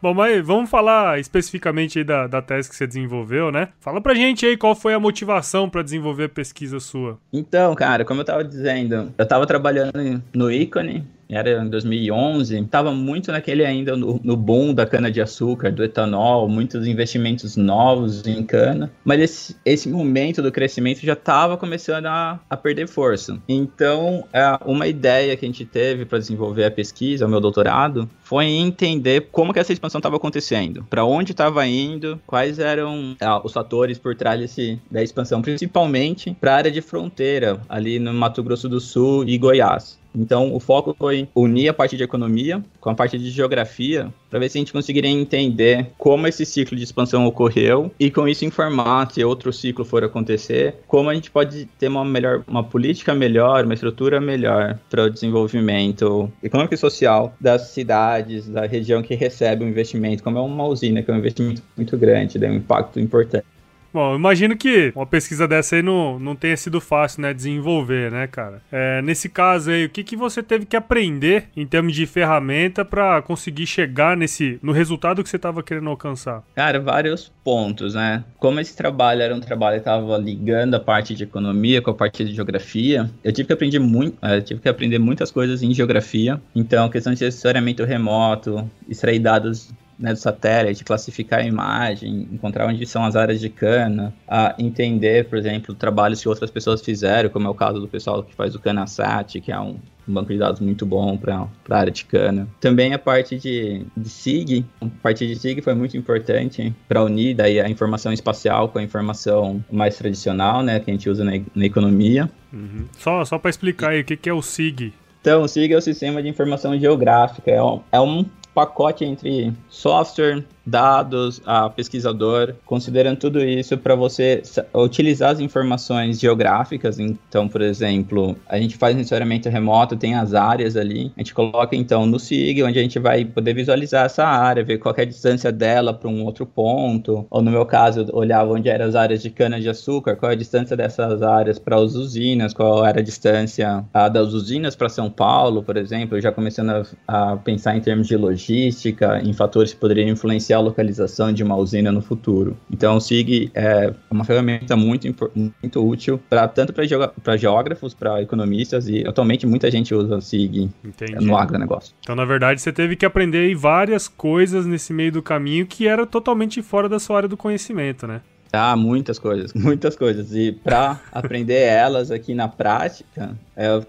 Bom, 0.02 0.14
mas 0.14 0.46
vamos 0.46 0.70
falar 0.70 1.18
especificamente 1.18 2.00
aí 2.00 2.04
da, 2.04 2.28
da 2.28 2.42
tese 2.42 2.70
que 2.70 2.76
você 2.76 2.86
desenvolveu, 2.86 3.54
né? 3.54 3.70
Fala 3.80 4.02
pra 4.02 4.14
gente 4.14 4.46
aí 4.46 4.58
qual 4.58 4.76
foi 4.76 4.94
a 4.94 5.00
motivação 5.00 5.70
para 5.70 5.82
desenvolver 5.82 6.26
a 6.26 6.30
pesquisa 6.30 6.78
sua. 6.82 7.18
Então, 7.32 7.74
cara, 7.74 8.04
como 8.04 8.20
eu 8.20 8.26
tava 8.26 8.44
dizendo, 8.44 9.14
eu 9.18 9.26
tava 9.26 9.48
trabalhando 9.48 10.22
no 10.34 10.52
ícone 10.52 11.08
era 11.36 11.64
em 11.64 11.70
2011, 11.70 12.60
estava 12.60 12.92
muito 12.92 13.32
naquele 13.32 13.66
ainda 13.66 13.96
no, 13.96 14.20
no 14.24 14.38
boom 14.38 14.74
da 14.74 14.86
cana-de-açúcar, 14.86 15.72
do 15.72 15.84
etanol, 15.84 16.48
muitos 16.48 16.88
investimentos 16.88 17.56
novos 17.56 18.26
em 18.26 18.44
cana, 18.44 18.92
mas 19.04 19.20
esse, 19.20 19.56
esse 19.66 19.90
momento 19.90 20.42
do 20.42 20.52
crescimento 20.52 21.00
já 21.02 21.14
estava 21.14 21.58
começando 21.58 22.06
a, 22.06 22.40
a 22.50 22.58
perder 22.58 22.88
força. 22.88 23.38
Então, 23.48 24.26
é, 24.34 24.58
uma 24.66 24.88
ideia 24.88 25.36
que 25.36 25.46
a 25.46 25.48
gente 25.48 25.66
teve 25.66 26.06
para 26.06 26.20
desenvolver 26.20 26.66
a 26.66 26.72
pesquisa, 26.72 27.26
o 27.26 27.30
meu 27.30 27.40
doutorado, 27.40 28.10
foi 28.24 28.46
entender 28.46 29.28
como 29.32 29.54
que 29.54 29.60
essa 29.60 29.74
expansão 29.74 30.00
estava 30.00 30.16
acontecendo, 30.18 30.86
para 30.90 31.06
onde 31.06 31.32
estava 31.32 31.66
indo, 31.68 32.20
quais 32.26 32.60
eram 32.60 33.16
é, 33.20 33.28
os 33.44 33.54
fatores 33.54 33.98
por 33.98 34.16
trás 34.16 34.40
desse, 34.40 34.80
da 34.90 35.04
expansão, 35.04 35.42
principalmente 35.42 36.36
para 36.40 36.54
a 36.54 36.58
área 36.58 36.72
de 36.72 36.82
fronteira, 36.82 37.60
ali 37.70 38.00
no 38.00 38.14
Mato 38.14 38.44
Grosso 38.44 38.70
do 38.70 38.80
Sul 38.80 39.28
e 39.28 39.38
Goiás. 39.38 40.03
Então, 40.16 40.54
o 40.54 40.60
foco 40.60 40.96
foi 40.98 41.28
unir 41.36 41.70
a 41.70 41.74
parte 41.74 41.98
de 41.98 42.04
economia 42.04 42.64
com 42.80 42.90
a 42.90 42.96
parte 42.96 43.18
de 43.18 43.30
geografia 43.30 44.14
para 44.30 44.40
ver 44.40 44.50
se 44.50 44.58
a 44.58 44.62
gente 44.62 44.74
conseguiria 44.74 45.10
entender 45.10 45.92
como 45.98 46.28
esse 46.28 46.46
ciclo 46.46 46.76
de 46.76 46.84
expansão 46.84 47.26
ocorreu 47.26 47.92
e 48.00 48.10
com 48.10 48.28
isso 48.28 48.46
informar 48.46 49.12
se 49.12 49.24
outro 49.24 49.54
ciclo 49.54 49.86
for 49.86 50.04
acontecer, 50.04 50.76
como 50.88 51.10
a 51.10 51.14
gente 51.14 51.30
pode 51.30 51.66
ter 51.78 51.88
uma 51.88 52.04
melhor, 52.04 52.44
uma 52.48 52.64
política 52.64 53.14
melhor, 53.14 53.66
uma 53.66 53.74
estrutura 53.76 54.20
melhor 54.20 54.80
para 54.90 55.04
o 55.04 55.10
desenvolvimento 55.10 56.32
econômico 56.42 56.74
e 56.74 56.78
social 56.78 57.36
das 57.40 57.70
cidades, 57.70 58.48
da 58.48 58.66
região 58.66 59.04
que 59.04 59.14
recebe 59.14 59.64
o 59.64 59.68
investimento, 59.68 60.24
como 60.24 60.38
é 60.38 60.42
uma 60.42 60.66
usina, 60.66 61.04
que 61.04 61.12
é 61.12 61.14
um 61.14 61.18
investimento 61.18 61.62
muito 61.78 61.96
grande, 61.98 62.40
tem 62.40 62.50
um 62.50 62.56
impacto 62.56 63.00
importante. 63.00 63.53
Bom, 63.94 64.16
imagino 64.16 64.58
que 64.58 64.92
uma 64.96 65.06
pesquisa 65.06 65.48
dessa 65.48 65.76
aí 65.76 65.84
não, 65.84 66.18
não 66.18 66.36
tenha 66.36 66.58
sido 66.58 66.82
fácil, 66.82 67.22
né, 67.22 67.32
desenvolver, 67.32 68.12
né, 68.12 68.26
cara? 68.26 68.60
É, 68.72 69.04
nesse 69.04 69.30
caso 69.30 69.70
aí, 69.70 69.86
o 69.86 69.90
que, 69.90 70.04
que 70.04 70.16
você 70.16 70.42
teve 70.42 70.66
que 70.66 70.76
aprender 70.76 71.50
em 71.56 71.64
termos 71.68 71.94
de 71.94 72.08
ferramenta 72.08 72.84
para 72.84 73.22
conseguir 73.22 73.68
chegar 73.68 74.18
nesse 74.18 74.58
no 74.64 74.72
resultado 74.72 75.22
que 75.22 75.30
você 75.30 75.36
estava 75.36 75.62
querendo 75.62 75.90
alcançar? 75.90 76.44
Cara, 76.56 76.80
vários 76.80 77.32
pontos, 77.44 77.94
né? 77.94 78.24
Como 78.40 78.60
esse 78.60 78.76
trabalho 78.76 79.22
era 79.22 79.36
um 79.36 79.40
trabalho 79.40 79.76
que 79.76 79.82
estava 79.82 80.18
ligando 80.18 80.74
a 80.74 80.80
parte 80.80 81.14
de 81.14 81.24
economia 81.24 81.80
com 81.80 81.92
a 81.92 81.94
parte 81.94 82.26
de 82.26 82.34
geografia, 82.34 83.12
eu 83.24 83.32
tive 83.32 83.46
que 83.46 83.54
aprender 83.54 83.80
muito, 83.80 84.18
é, 84.26 84.38
eu 84.38 84.42
tive 84.42 84.60
que 84.60 84.70
aprender 84.70 84.98
muitas 84.98 85.30
coisas 85.30 85.62
em 85.62 85.72
geografia. 85.72 86.42
Então, 86.56 86.90
questão 86.90 87.14
de 87.14 87.24
assessoramento 87.24 87.84
remoto, 87.84 88.68
extrair 88.90 89.20
dados 89.20 89.70
né, 90.04 90.12
do 90.12 90.20
satélite, 90.20 90.84
classificar 90.84 91.40
a 91.40 91.44
imagem, 91.44 92.28
encontrar 92.30 92.68
onde 92.68 92.86
são 92.86 93.06
as 93.06 93.16
áreas 93.16 93.40
de 93.40 93.48
cana, 93.48 94.14
a 94.28 94.54
entender, 94.60 95.30
por 95.30 95.38
exemplo, 95.38 95.74
trabalhos 95.74 96.22
que 96.22 96.28
outras 96.28 96.52
pessoas 96.52 96.82
fizeram, 96.82 97.30
como 97.30 97.48
é 97.48 97.50
o 97.50 97.56
caso 97.56 97.80
do 97.80 97.88
pessoal 97.88 98.22
que 98.22 98.36
faz 98.36 98.54
o 98.54 98.60
CanaSat, 98.60 99.40
que 99.40 99.50
é 99.50 99.58
um, 99.58 99.78
um 100.06 100.14
banco 100.14 100.34
de 100.34 100.38
dados 100.38 100.60
muito 100.60 100.86
bom 100.86 101.16
para 101.16 101.48
a 101.70 101.78
área 101.78 101.92
de 101.92 102.04
cana. 102.04 102.50
Também 102.60 102.94
a 102.94 103.00
parte 103.00 103.38
de, 103.38 103.86
de 103.96 104.10
SIG, 104.10 104.66
a 104.82 104.88
parte 105.02 105.26
de 105.26 105.38
SIG 105.38 105.62
foi 105.62 105.74
muito 105.74 105.96
importante 105.96 106.76
para 106.86 107.02
unir 107.02 107.34
daí 107.34 107.62
a 107.62 107.70
informação 107.70 108.12
espacial 108.12 108.68
com 108.68 108.80
a 108.80 108.84
informação 108.84 109.64
mais 109.72 109.96
tradicional, 109.96 110.62
né, 110.62 110.82
que 110.82 110.92
a 110.92 110.94
gente 110.94 111.10
usa 111.10 111.24
na, 111.24 111.32
na 111.56 111.66
economia. 111.66 112.30
Uhum. 112.52 112.88
Só, 112.98 113.24
só 113.24 113.40
para 113.40 113.50
explicar 113.50 113.92
aí, 113.92 114.02
o 114.02 114.04
que, 114.04 114.18
que 114.18 114.30
é 114.30 114.34
o 114.34 114.42
SIG? 114.42 114.92
Então, 115.22 115.44
o 115.44 115.48
SIG 115.48 115.72
é 115.72 115.78
o 115.78 115.82
Sistema 115.82 116.22
de 116.22 116.28
Informação 116.28 116.78
Geográfica, 116.78 117.50
é 117.50 117.64
um, 117.64 117.80
é 117.90 118.02
um 118.02 118.26
pacote 118.54 119.04
entre 119.04 119.54
software, 119.70 120.44
dados, 120.66 121.42
a 121.46 121.70
pesquisador, 121.70 122.56
considerando 122.66 123.18
tudo 123.18 123.44
isso 123.44 123.78
para 123.78 123.96
você 123.96 124.42
utilizar 124.74 125.32
as 125.32 125.40
informações 125.40 126.20
geográficas. 126.20 127.00
Então, 127.00 127.48
por 127.48 127.62
exemplo, 127.62 128.36
a 128.48 128.58
gente 128.58 128.78
faz 128.78 128.96
sensoriamento 128.96 129.50
remoto, 129.50 129.96
tem 129.96 130.16
as 130.16 130.34
áreas 130.34 130.76
ali, 130.78 131.12
a 131.16 131.20
gente 131.20 131.34
coloca 131.34 131.76
então 131.76 132.06
no 132.06 132.20
SIG, 132.20 132.64
onde 132.64 132.80
a 132.80 132.82
gente 132.82 133.00
vai 133.00 133.26
poder 133.26 133.54
visualizar 133.54 134.06
essa 134.06 134.26
área, 134.26 134.64
ver 134.64 134.78
qual 134.78 134.94
é 134.98 135.02
a 135.02 135.06
distância 135.06 135.52
dela 135.52 135.94
para 135.94 136.10
um 136.10 136.24
outro 136.24 136.46
ponto, 136.46 137.26
ou 137.30 137.42
no 137.42 137.52
meu 137.52 137.66
caso, 137.66 138.08
olhava 138.14 138.52
onde 138.52 138.70
eram 138.70 138.86
as 138.86 138.96
áreas 138.96 139.22
de 139.22 139.30
cana-de-açúcar, 139.30 140.16
qual 140.16 140.32
é 140.32 140.36
a 140.36 140.38
distância 140.38 140.76
dessas 140.76 141.22
áreas 141.22 141.60
para 141.60 141.76
as 141.76 141.96
usinas, 141.96 142.54
qual 142.54 142.86
era 142.86 143.00
a 143.00 143.04
distância 143.04 143.84
a, 143.94 144.08
das 144.08 144.34
usinas 144.34 144.76
para 144.76 144.90
São 144.90 145.10
Paulo, 145.10 145.64
por 145.64 145.78
exemplo, 145.78 146.20
já 146.22 146.32
começando 146.32 146.88
a, 147.08 147.34
a 147.34 147.38
pensar 147.38 147.76
em 147.76 147.82
termos 147.82 148.08
de 148.08 148.16
logística, 148.16 149.22
em 149.24 149.34
fatores 149.34 149.74
que 149.74 149.80
poderiam 149.80 150.10
influenciar 150.10 150.53
a 150.54 150.60
localização 150.60 151.32
de 151.32 151.44
uma 151.44 151.56
usina 151.56 151.92
no 151.92 152.02
futuro. 152.02 152.58
Então, 152.72 152.98
o 152.98 153.02
SIG 153.02 153.52
é 153.54 153.94
uma 154.10 154.24
ferramenta 154.24 154.76
muito, 154.76 155.08
muito 155.36 155.88
útil 155.88 156.20
para 156.30 156.48
tanto 156.48 156.74
para 156.74 157.38
geógrafos, 157.38 157.94
para 157.94 158.22
economistas 158.22 158.88
e 158.88 159.06
atualmente 159.08 159.46
muita 159.46 159.70
gente 159.70 159.94
usa 159.94 160.18
o 160.18 160.22
SIG 160.22 160.70
Entendi. 160.84 161.26
no 161.26 161.38
agronegócio. 161.38 161.94
Então, 162.02 162.16
na 162.16 162.26
verdade, 162.26 162.62
você 162.62 162.72
teve 162.72 162.96
que 162.96 163.06
aprender 163.06 163.54
várias 163.56 164.08
coisas 164.08 164.66
nesse 164.66 164.94
meio 164.94 165.12
do 165.12 165.22
caminho 165.22 165.66
que 165.66 165.88
era 165.88 166.06
totalmente 166.06 166.62
fora 166.62 166.90
da 166.90 167.00
sua 167.00 167.18
área 167.18 167.30
do 167.30 167.38
conhecimento, 167.38 168.08
né? 168.08 168.22
Ah, 168.56 168.76
muitas 168.76 169.18
coisas, 169.18 169.52
muitas 169.56 169.96
coisas. 169.96 170.36
E 170.36 170.52
para 170.52 171.02
aprender 171.12 171.60
elas 171.60 172.12
aqui 172.12 172.36
na 172.36 172.48
prática, 172.48 173.36
eu 173.58 173.84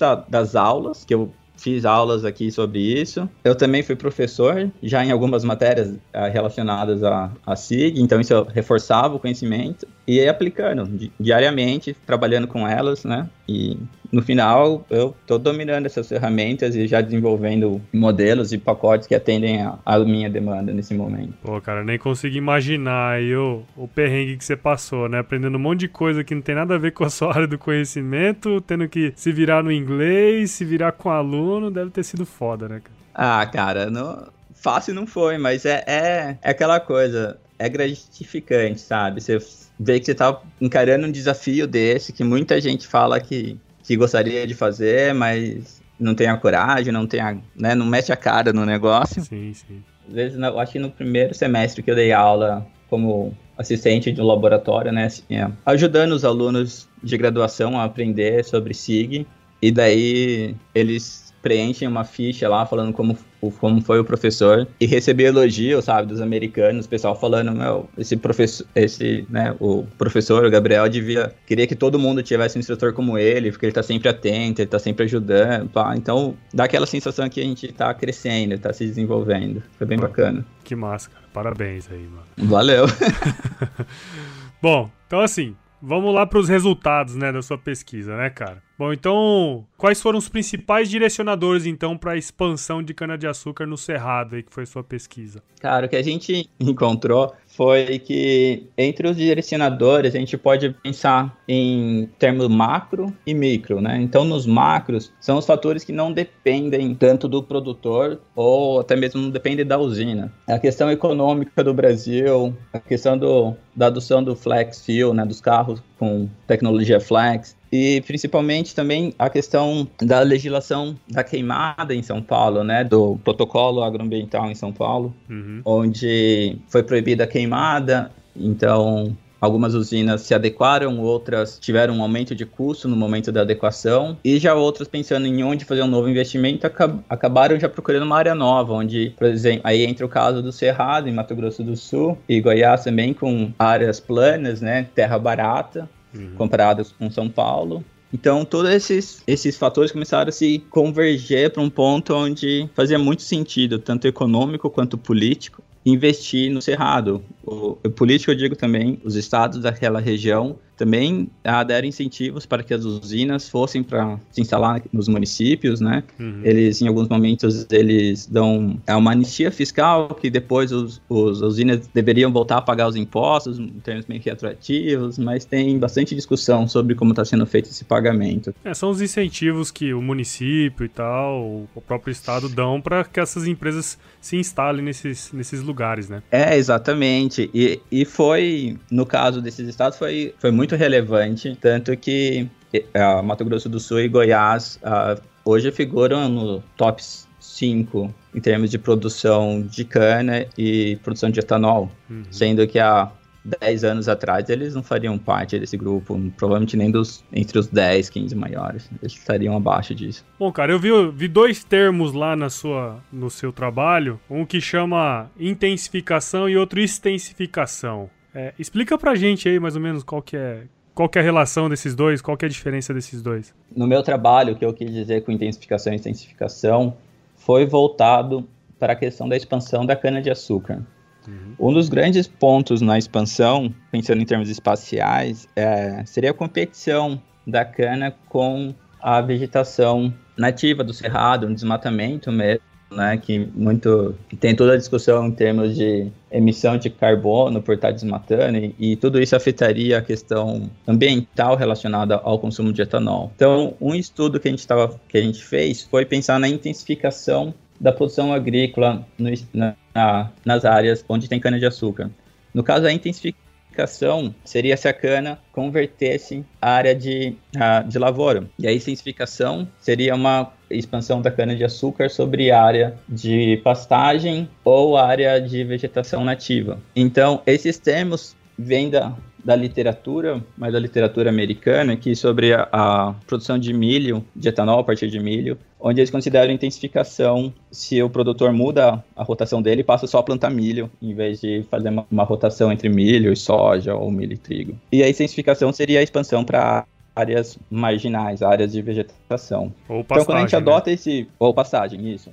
a, 0.00 0.14
das 0.14 0.56
aulas, 0.56 1.04
que 1.04 1.12
eu 1.12 1.30
fiz 1.60 1.84
aulas 1.84 2.24
aqui 2.24 2.50
sobre 2.50 2.80
isso. 2.80 3.28
Eu 3.44 3.54
também 3.54 3.82
fui 3.82 3.94
professor, 3.94 4.70
já 4.82 5.04
em 5.04 5.10
algumas 5.10 5.44
matérias 5.44 5.94
ah, 6.12 6.28
relacionadas 6.28 7.04
a, 7.04 7.30
a 7.46 7.54
SIG, 7.54 8.00
então 8.00 8.18
isso 8.18 8.46
reforçava 8.52 9.14
o 9.14 9.18
conhecimento 9.18 9.86
e 10.06 10.26
aplicando 10.26 11.10
diariamente, 11.20 11.94
trabalhando 12.06 12.48
com 12.48 12.66
elas, 12.66 13.04
né? 13.04 13.28
E 13.50 13.76
no 14.12 14.22
final 14.22 14.86
eu 14.88 15.14
estou 15.20 15.38
dominando 15.38 15.86
essas 15.86 16.08
ferramentas 16.08 16.76
e 16.76 16.86
já 16.86 17.00
desenvolvendo 17.00 17.80
modelos 17.92 18.52
e 18.52 18.58
pacotes 18.58 19.08
que 19.08 19.14
atendem 19.14 19.60
a, 19.84 19.98
minha 20.00 20.30
demanda 20.30 20.72
nesse 20.72 20.94
momento. 20.94 21.34
Pô, 21.42 21.60
cara, 21.60 21.82
nem 21.82 21.98
consigo 21.98 22.36
imaginar 22.36 23.14
aí 23.14 23.34
o, 23.34 23.62
o 23.76 23.88
perrengue 23.88 24.36
que 24.36 24.44
você 24.44 24.56
passou, 24.56 25.08
né? 25.08 25.18
Aprendendo 25.18 25.56
um 25.56 25.60
monte 25.60 25.80
de 25.80 25.88
coisa 25.88 26.22
que 26.22 26.34
não 26.34 26.42
tem 26.42 26.54
nada 26.54 26.76
a 26.76 26.78
ver 26.78 26.92
com 26.92 27.04
a 27.04 27.10
sua 27.10 27.34
área 27.34 27.46
do 27.46 27.58
conhecimento, 27.58 28.60
tendo 28.60 28.88
que 28.88 29.12
se 29.16 29.32
virar 29.32 29.62
no 29.62 29.72
inglês, 29.72 30.52
se 30.52 30.64
virar 30.64 30.92
com 30.92 31.10
aluno, 31.10 31.70
deve 31.70 31.90
ter 31.90 32.04
sido 32.04 32.24
foda, 32.24 32.68
né, 32.68 32.80
cara? 32.80 33.00
Ah, 33.12 33.46
cara, 33.46 33.90
não... 33.90 34.28
fácil 34.54 34.94
não 34.94 35.06
foi, 35.06 35.38
mas 35.38 35.64
é, 35.64 35.84
é, 35.86 36.38
é 36.40 36.50
aquela 36.50 36.78
coisa, 36.78 37.38
é 37.58 37.68
gratificante, 37.68 38.80
sabe? 38.80 39.20
Você 39.20 39.38
ver 39.82 39.98
que 39.98 40.06
você 40.06 40.14
tá 40.14 40.38
encarando 40.60 41.06
um 41.06 41.10
desafio 41.10 41.66
desse, 41.66 42.12
que 42.12 42.22
muita 42.22 42.60
gente 42.60 42.86
fala 42.86 43.18
que, 43.18 43.56
que 43.82 43.96
gostaria 43.96 44.46
de 44.46 44.54
fazer, 44.54 45.14
mas 45.14 45.80
não 45.98 46.14
tem 46.14 46.26
a 46.26 46.36
coragem, 46.36 46.92
não 46.92 47.06
tem 47.06 47.20
a, 47.20 47.38
né, 47.56 47.74
não 47.74 47.86
mete 47.86 48.12
a 48.12 48.16
cara 48.16 48.52
no 48.52 48.66
negócio. 48.66 49.22
Sim, 49.24 49.54
sim. 49.54 49.82
Às 50.06 50.14
vezes, 50.14 50.38
eu 50.38 50.60
acho 50.60 50.72
que 50.72 50.78
no 50.78 50.90
primeiro 50.90 51.34
semestre 51.34 51.82
que 51.82 51.90
eu 51.90 51.94
dei 51.94 52.12
aula 52.12 52.66
como 52.90 53.34
assistente 53.56 54.12
de 54.12 54.20
um 54.20 54.26
laboratório, 54.26 54.92
né, 54.92 55.06
assim, 55.06 55.22
é, 55.30 55.50
ajudando 55.64 56.12
os 56.12 56.26
alunos 56.26 56.86
de 57.02 57.16
graduação 57.16 57.78
a 57.78 57.84
aprender 57.84 58.44
sobre 58.44 58.74
SIG, 58.74 59.26
e 59.62 59.70
daí 59.72 60.54
eles 60.74 61.29
preenchem 61.42 61.88
uma 61.88 62.04
ficha 62.04 62.48
lá 62.48 62.66
falando 62.66 62.92
como, 62.92 63.16
como 63.58 63.80
foi 63.82 63.98
o 64.00 64.04
professor 64.04 64.66
e 64.78 64.86
receber 64.86 65.24
elogio, 65.24 65.80
sabe, 65.80 66.08
dos 66.08 66.20
americanos, 66.20 66.86
o 66.86 66.88
pessoal 66.88 67.18
falando, 67.18 67.52
meu, 67.52 67.88
esse 67.96 68.16
professor, 68.16 68.66
esse, 68.74 69.26
né, 69.28 69.54
o 69.58 69.84
professor, 69.98 70.44
o 70.44 70.50
Gabriel, 70.50 70.88
devia, 70.88 71.32
queria 71.46 71.66
que 71.66 71.74
todo 71.74 71.98
mundo 71.98 72.22
tivesse 72.22 72.58
um 72.58 72.60
instrutor 72.60 72.92
como 72.92 73.16
ele, 73.18 73.50
porque 73.50 73.66
ele 73.66 73.72
tá 73.72 73.82
sempre 73.82 74.08
atento, 74.08 74.60
ele 74.60 74.68
tá 74.68 74.78
sempre 74.78 75.04
ajudando, 75.04 75.68
pá. 75.70 75.94
então 75.96 76.34
dá 76.52 76.64
aquela 76.64 76.86
sensação 76.86 77.28
que 77.28 77.40
a 77.40 77.44
gente 77.44 77.72
tá 77.72 77.92
crescendo, 77.94 78.58
tá 78.58 78.72
se 78.72 78.86
desenvolvendo, 78.86 79.62
foi 79.78 79.86
bem 79.86 79.98
bacana. 79.98 80.44
Que 80.64 80.74
massa, 80.74 81.10
cara, 81.10 81.24
parabéns 81.32 81.90
aí, 81.90 82.06
mano. 82.06 82.50
Valeu. 82.50 82.86
Bom, 84.62 84.90
então 85.06 85.20
assim, 85.20 85.56
vamos 85.82 86.14
lá 86.14 86.26
para 86.26 86.38
os 86.38 86.48
resultados, 86.48 87.14
né, 87.14 87.32
da 87.32 87.42
sua 87.42 87.58
pesquisa, 87.58 88.16
né, 88.16 88.30
cara? 88.30 88.62
Bom, 88.78 88.92
então, 88.92 89.66
quais 89.76 90.00
foram 90.00 90.18
os 90.18 90.28
principais 90.28 90.88
direcionadores, 90.88 91.66
então, 91.66 91.98
para 91.98 92.12
a 92.12 92.16
expansão 92.16 92.82
de 92.82 92.94
cana-de-açúcar 92.94 93.66
no 93.66 93.76
Cerrado, 93.76 94.36
aí, 94.36 94.42
que 94.42 94.52
foi 94.52 94.64
sua 94.64 94.82
pesquisa? 94.82 95.42
Cara, 95.60 95.86
o 95.86 95.88
que 95.88 95.96
a 95.96 96.02
gente 96.02 96.48
encontrou 96.58 97.34
foi 97.60 97.98
que 97.98 98.70
entre 98.78 99.06
os 99.06 99.18
direcionadores 99.18 100.14
a 100.14 100.18
gente 100.18 100.34
pode 100.38 100.70
pensar 100.82 101.38
em 101.46 102.08
termos 102.18 102.48
macro 102.48 103.14
e 103.26 103.34
micro, 103.34 103.82
né? 103.82 104.00
Então, 104.00 104.24
nos 104.24 104.46
macros, 104.46 105.12
são 105.20 105.36
os 105.36 105.44
fatores 105.44 105.84
que 105.84 105.92
não 105.92 106.10
dependem 106.10 106.94
tanto 106.94 107.28
do 107.28 107.42
produtor 107.42 108.18
ou 108.34 108.80
até 108.80 108.96
mesmo 108.96 109.20
não 109.20 109.28
dependem 109.28 109.66
da 109.66 109.76
usina. 109.76 110.32
A 110.48 110.58
questão 110.58 110.90
econômica 110.90 111.62
do 111.62 111.74
Brasil, 111.74 112.56
a 112.72 112.78
questão 112.78 113.18
do, 113.18 113.54
da 113.76 113.88
adoção 113.88 114.24
do 114.24 114.34
flex 114.34 114.82
fuel, 114.82 115.12
né, 115.12 115.26
dos 115.26 115.42
carros 115.42 115.82
com 116.00 116.26
tecnologia 116.46 116.98
flex, 116.98 117.54
e 117.70 118.00
principalmente 118.06 118.74
também 118.74 119.14
a 119.18 119.28
questão 119.28 119.86
da 120.00 120.20
legislação 120.20 120.96
da 121.06 121.22
queimada 121.22 121.94
em 121.94 122.02
São 122.02 122.22
Paulo, 122.22 122.64
né, 122.64 122.82
do 122.82 123.20
protocolo 123.22 123.82
agroambiental 123.82 124.50
em 124.50 124.54
São 124.54 124.72
Paulo, 124.72 125.14
uhum. 125.28 125.60
onde 125.62 126.56
foi 126.68 126.82
proibida 126.82 127.24
a 127.24 127.26
queimada, 127.26 128.10
então 128.34 129.14
Algumas 129.40 129.74
usinas 129.74 130.22
se 130.22 130.34
adequaram, 130.34 130.98
outras 131.00 131.58
tiveram 131.58 131.94
um 131.94 132.02
aumento 132.02 132.34
de 132.34 132.44
custo 132.44 132.88
no 132.88 132.96
momento 132.96 133.32
da 133.32 133.40
adequação, 133.40 134.18
e 134.22 134.38
já 134.38 134.54
outras 134.54 134.86
pensando 134.86 135.26
em 135.26 135.42
onde 135.42 135.64
fazer 135.64 135.82
um 135.82 135.88
novo 135.88 136.08
investimento 136.08 136.66
acabaram 137.08 137.58
já 137.58 137.68
procurando 137.68 138.02
uma 138.02 138.16
área 138.16 138.34
nova, 138.34 138.74
onde, 138.74 139.14
por 139.18 139.26
exemplo, 139.26 139.62
aí 139.64 139.84
entra 139.84 140.04
o 140.04 140.08
caso 140.08 140.42
do 140.42 140.52
Cerrado, 140.52 141.08
em 141.08 141.12
Mato 141.12 141.34
Grosso 141.34 141.62
do 141.62 141.76
Sul, 141.76 142.18
e 142.28 142.40
Goiás 142.40 142.84
também 142.84 143.14
com 143.14 143.52
áreas 143.58 143.98
planas, 143.98 144.60
né, 144.60 144.86
terra 144.94 145.18
barata, 145.18 145.88
uhum. 146.14 146.32
comparadas 146.36 146.92
com 146.92 147.10
São 147.10 147.28
Paulo. 147.28 147.84
Então, 148.12 148.44
todos 148.44 148.70
esses, 148.72 149.22
esses 149.26 149.56
fatores 149.56 149.92
começaram 149.92 150.28
a 150.28 150.32
se 150.32 150.58
converger 150.68 151.50
para 151.50 151.62
um 151.62 151.70
ponto 151.70 152.12
onde 152.12 152.68
fazia 152.74 152.98
muito 152.98 153.22
sentido, 153.22 153.78
tanto 153.78 154.08
econômico 154.08 154.68
quanto 154.68 154.98
político, 154.98 155.62
investir 155.86 156.50
no 156.50 156.60
Cerrado. 156.60 157.22
O, 157.44 157.78
o 157.84 157.90
político, 157.90 158.30
eu 158.30 158.36
digo 158.36 158.56
também, 158.56 159.00
os 159.04 159.16
estados 159.16 159.60
daquela 159.60 160.00
região 160.00 160.58
também 160.80 161.28
ah, 161.44 161.62
deram 161.62 161.86
incentivos 161.86 162.46
para 162.46 162.62
que 162.62 162.72
as 162.72 162.86
usinas 162.86 163.50
fossem 163.50 163.82
para 163.82 164.18
se 164.30 164.40
instalar 164.40 164.82
nos 164.90 165.08
municípios, 165.08 165.78
né? 165.78 166.02
Uhum. 166.18 166.40
Eles, 166.42 166.80
em 166.80 166.88
alguns 166.88 167.06
momentos, 167.06 167.66
eles 167.70 168.26
dão 168.26 168.80
é 168.86 168.96
uma 168.96 169.12
anistia 169.12 169.50
fiscal 169.50 170.08
que 170.14 170.30
depois 170.30 170.72
os, 170.72 171.02
os 171.06 171.42
usinas 171.42 171.86
deveriam 171.92 172.32
voltar 172.32 172.56
a 172.56 172.62
pagar 172.62 172.88
os 172.88 172.96
impostos 172.96 173.58
em 173.58 173.68
termos 173.84 174.06
meio 174.06 174.22
que 174.22 174.30
atrativos, 174.30 175.18
mas 175.18 175.44
tem 175.44 175.78
bastante 175.78 176.14
discussão 176.14 176.66
sobre 176.66 176.94
como 176.94 177.10
está 177.10 177.26
sendo 177.26 177.44
feito 177.44 177.68
esse 177.68 177.84
pagamento. 177.84 178.54
É, 178.64 178.72
são 178.72 178.88
os 178.88 179.02
incentivos 179.02 179.70
que 179.70 179.92
o 179.92 180.00
município 180.00 180.86
e 180.86 180.88
tal, 180.88 181.66
o 181.74 181.80
próprio 181.86 182.10
estado 182.10 182.48
dão 182.48 182.80
para 182.80 183.04
que 183.04 183.20
essas 183.20 183.46
empresas 183.46 183.98
se 184.18 184.38
instalem 184.38 184.82
nesses, 184.82 185.30
nesses 185.30 185.60
lugares, 185.60 186.08
né? 186.08 186.22
É, 186.30 186.56
exatamente. 186.56 187.29
E, 187.38 187.80
e 187.90 188.04
foi, 188.04 188.78
no 188.90 189.06
caso 189.06 189.40
desses 189.40 189.68
estados, 189.68 189.98
foi, 189.98 190.34
foi 190.38 190.50
muito 190.50 190.76
relevante, 190.76 191.56
tanto 191.60 191.96
que 191.96 192.48
uh, 192.74 193.22
Mato 193.22 193.44
Grosso 193.44 193.68
do 193.68 193.78
Sul 193.78 194.00
e 194.00 194.08
Goiás 194.08 194.78
uh, 194.82 195.20
hoje 195.44 195.70
figuram 195.70 196.28
no 196.28 196.62
top 196.76 197.02
5 197.40 198.14
em 198.34 198.40
termos 198.40 198.70
de 198.70 198.78
produção 198.78 199.62
de 199.62 199.84
cana 199.84 200.46
e 200.56 200.96
produção 201.02 201.30
de 201.30 201.40
etanol, 201.40 201.90
uhum. 202.08 202.24
sendo 202.30 202.66
que 202.66 202.78
a 202.78 203.10
10 203.44 203.84
anos 203.84 204.08
atrás, 204.08 204.48
eles 204.48 204.74
não 204.74 204.82
fariam 204.82 205.18
parte 205.18 205.58
desse 205.58 205.76
grupo, 205.76 206.18
provavelmente 206.36 206.76
nem 206.76 206.90
dos 206.90 207.24
entre 207.32 207.58
os 207.58 207.66
10, 207.68 208.10
15 208.10 208.34
maiores. 208.34 208.90
Eles 209.00 209.14
estariam 209.14 209.56
abaixo 209.56 209.94
disso. 209.94 210.24
Bom, 210.38 210.52
cara, 210.52 210.72
eu 210.72 210.78
vi, 210.78 210.90
vi 211.12 211.28
dois 211.28 211.64
termos 211.64 212.12
lá 212.12 212.36
na 212.36 212.50
sua, 212.50 213.02
no 213.12 213.30
seu 213.30 213.52
trabalho, 213.52 214.20
um 214.28 214.44
que 214.44 214.60
chama 214.60 215.30
intensificação 215.38 216.48
e 216.48 216.56
outro 216.56 216.80
extensificação. 216.80 218.10
É, 218.34 218.52
explica 218.58 218.96
pra 218.96 219.14
gente 219.14 219.48
aí 219.48 219.58
mais 219.58 219.74
ou 219.74 219.82
menos 219.82 220.04
qual 220.04 220.22
que 220.22 220.36
é 220.36 220.64
qual 220.94 221.08
que 221.08 221.18
é 221.18 221.22
a 221.22 221.24
relação 221.24 221.68
desses 221.68 221.94
dois, 221.94 222.20
qual 222.20 222.36
que 222.36 222.44
é 222.44 222.48
a 222.48 222.50
diferença 222.50 222.92
desses 222.92 223.22
dois. 223.22 223.54
No 223.74 223.86
meu 223.86 224.02
trabalho, 224.02 224.52
o 224.52 224.56
que 224.56 224.64
eu 224.64 224.74
quis 224.74 224.92
dizer 224.92 225.24
com 225.24 225.32
intensificação 225.32 225.92
e 225.92 225.96
extensificação 225.96 226.94
foi 227.36 227.64
voltado 227.64 228.46
para 228.78 228.92
a 228.92 228.96
questão 228.96 229.26
da 229.26 229.36
expansão 229.36 229.86
da 229.86 229.96
cana-de-açúcar. 229.96 230.82
Uhum. 231.26 231.68
Um 231.70 231.72
dos 231.72 231.88
grandes 231.88 232.26
pontos 232.26 232.80
na 232.80 232.98
expansão, 232.98 233.72
pensando 233.90 234.20
em 234.20 234.24
termos 234.24 234.48
espaciais, 234.48 235.48
é, 235.54 236.04
seria 236.06 236.30
a 236.30 236.34
competição 236.34 237.20
da 237.46 237.64
cana 237.64 238.14
com 238.28 238.74
a 239.00 239.20
vegetação 239.20 240.12
nativa 240.36 240.84
do 240.84 240.92
cerrado, 240.92 241.46
um 241.46 241.54
desmatamento 241.54 242.30
mesmo, 242.30 242.62
né, 242.90 243.16
que 243.16 243.38
muito 243.54 244.16
que 244.28 244.36
tem 244.36 244.54
toda 244.54 244.72
a 244.72 244.76
discussão 244.76 245.26
em 245.26 245.30
termos 245.30 245.76
de 245.76 246.10
emissão 246.30 246.76
de 246.76 246.90
carbono 246.90 247.62
por 247.62 247.74
estar 247.74 247.92
desmatando 247.92 248.58
e, 248.58 248.74
e 248.78 248.96
tudo 248.96 249.20
isso 249.20 249.36
afetaria 249.36 249.98
a 249.98 250.02
questão 250.02 250.68
ambiental 250.86 251.54
relacionada 251.54 252.16
ao 252.16 252.38
consumo 252.38 252.72
de 252.72 252.82
etanol. 252.82 253.32
Então, 253.36 253.74
um 253.80 253.94
estudo 253.94 254.40
que 254.40 254.48
a 254.48 254.50
gente 254.50 254.66
tava, 254.66 255.00
que 255.08 255.16
a 255.16 255.22
gente 255.22 255.44
fez 255.44 255.82
foi 255.82 256.04
pensar 256.04 256.40
na 256.40 256.48
intensificação 256.48 257.54
da 257.80 257.92
produção 257.92 258.32
agrícola 258.32 259.06
no, 259.18 259.30
na, 259.54 260.30
nas 260.44 260.64
áreas 260.64 261.04
onde 261.08 261.28
tem 261.28 261.40
cana 261.40 261.58
de 261.58 261.66
açúcar. 261.66 262.10
No 262.52 262.62
caso, 262.62 262.86
a 262.86 262.92
intensificação 262.92 264.34
seria 264.44 264.76
se 264.76 264.86
a 264.86 264.92
cana 264.92 265.38
convertesse 265.52 266.44
a 266.60 266.70
área 266.70 266.94
de, 266.94 267.34
a, 267.56 267.80
de 267.80 267.98
lavoura. 267.98 268.44
E 268.58 268.66
a 268.66 268.72
intensificação 268.72 269.66
seria 269.80 270.14
uma 270.14 270.52
expansão 270.68 271.22
da 271.22 271.30
cana-de-açúcar 271.30 272.10
sobre 272.10 272.50
área 272.50 272.94
de 273.08 273.60
pastagem 273.64 274.48
ou 274.64 274.96
área 274.96 275.40
de 275.40 275.64
vegetação 275.64 276.24
nativa. 276.24 276.78
Então, 276.94 277.42
esses 277.46 277.78
termos 277.78 278.36
vêm 278.58 278.90
da, 278.90 279.16
da 279.44 279.56
literatura, 279.56 280.42
mas 280.56 280.72
da 280.72 280.78
literatura 280.78 281.30
americana, 281.30 281.96
que 281.96 282.14
sobre 282.14 282.52
a, 282.52 282.68
a, 282.70 283.14
produção 283.26 283.58
de 283.58 283.72
milho, 283.72 284.24
de 284.36 284.48
etanol 284.48 284.80
a 284.80 284.84
partir 284.84 285.08
de 285.08 285.18
milho, 285.18 285.58
onde 285.80 286.00
eles 286.00 286.10
consideram 286.10 286.52
intensificação 286.52 287.52
se 287.70 288.02
o 288.02 288.10
produtor 288.10 288.52
muda 288.52 289.02
a 289.16 289.22
rotação 289.22 289.62
dele 289.62 289.80
e 289.80 289.84
passa 289.84 290.06
só 290.06 290.18
a 290.18 290.22
plantar 290.22 290.50
milho, 290.50 290.90
em 291.00 291.14
vez 291.14 291.40
de 291.40 291.64
fazer 291.70 291.88
uma, 291.88 292.06
uma 292.10 292.24
rotação 292.24 292.70
entre 292.70 292.88
milho 292.88 293.32
e 293.32 293.36
soja 293.36 293.94
ou 293.94 294.10
milho 294.10 294.34
e 294.34 294.38
trigo. 294.38 294.78
E 294.92 295.02
a 295.02 295.08
intensificação 295.08 295.72
seria 295.72 296.00
a 296.00 296.02
expansão 296.02 296.44
para 296.44 296.84
áreas 297.14 297.58
marginais, 297.70 298.42
áreas 298.42 298.72
de 298.72 298.82
vegetação. 298.82 299.72
Ou 299.88 300.04
pastagem, 300.04 300.22
então, 300.22 300.24
quando 300.24 300.36
a 300.36 300.40
gente 300.40 300.52
né? 300.52 300.58
adota 300.58 300.90
esse. 300.90 301.28
Ou 301.38 301.54
pastagem, 301.54 302.12
isso. 302.12 302.30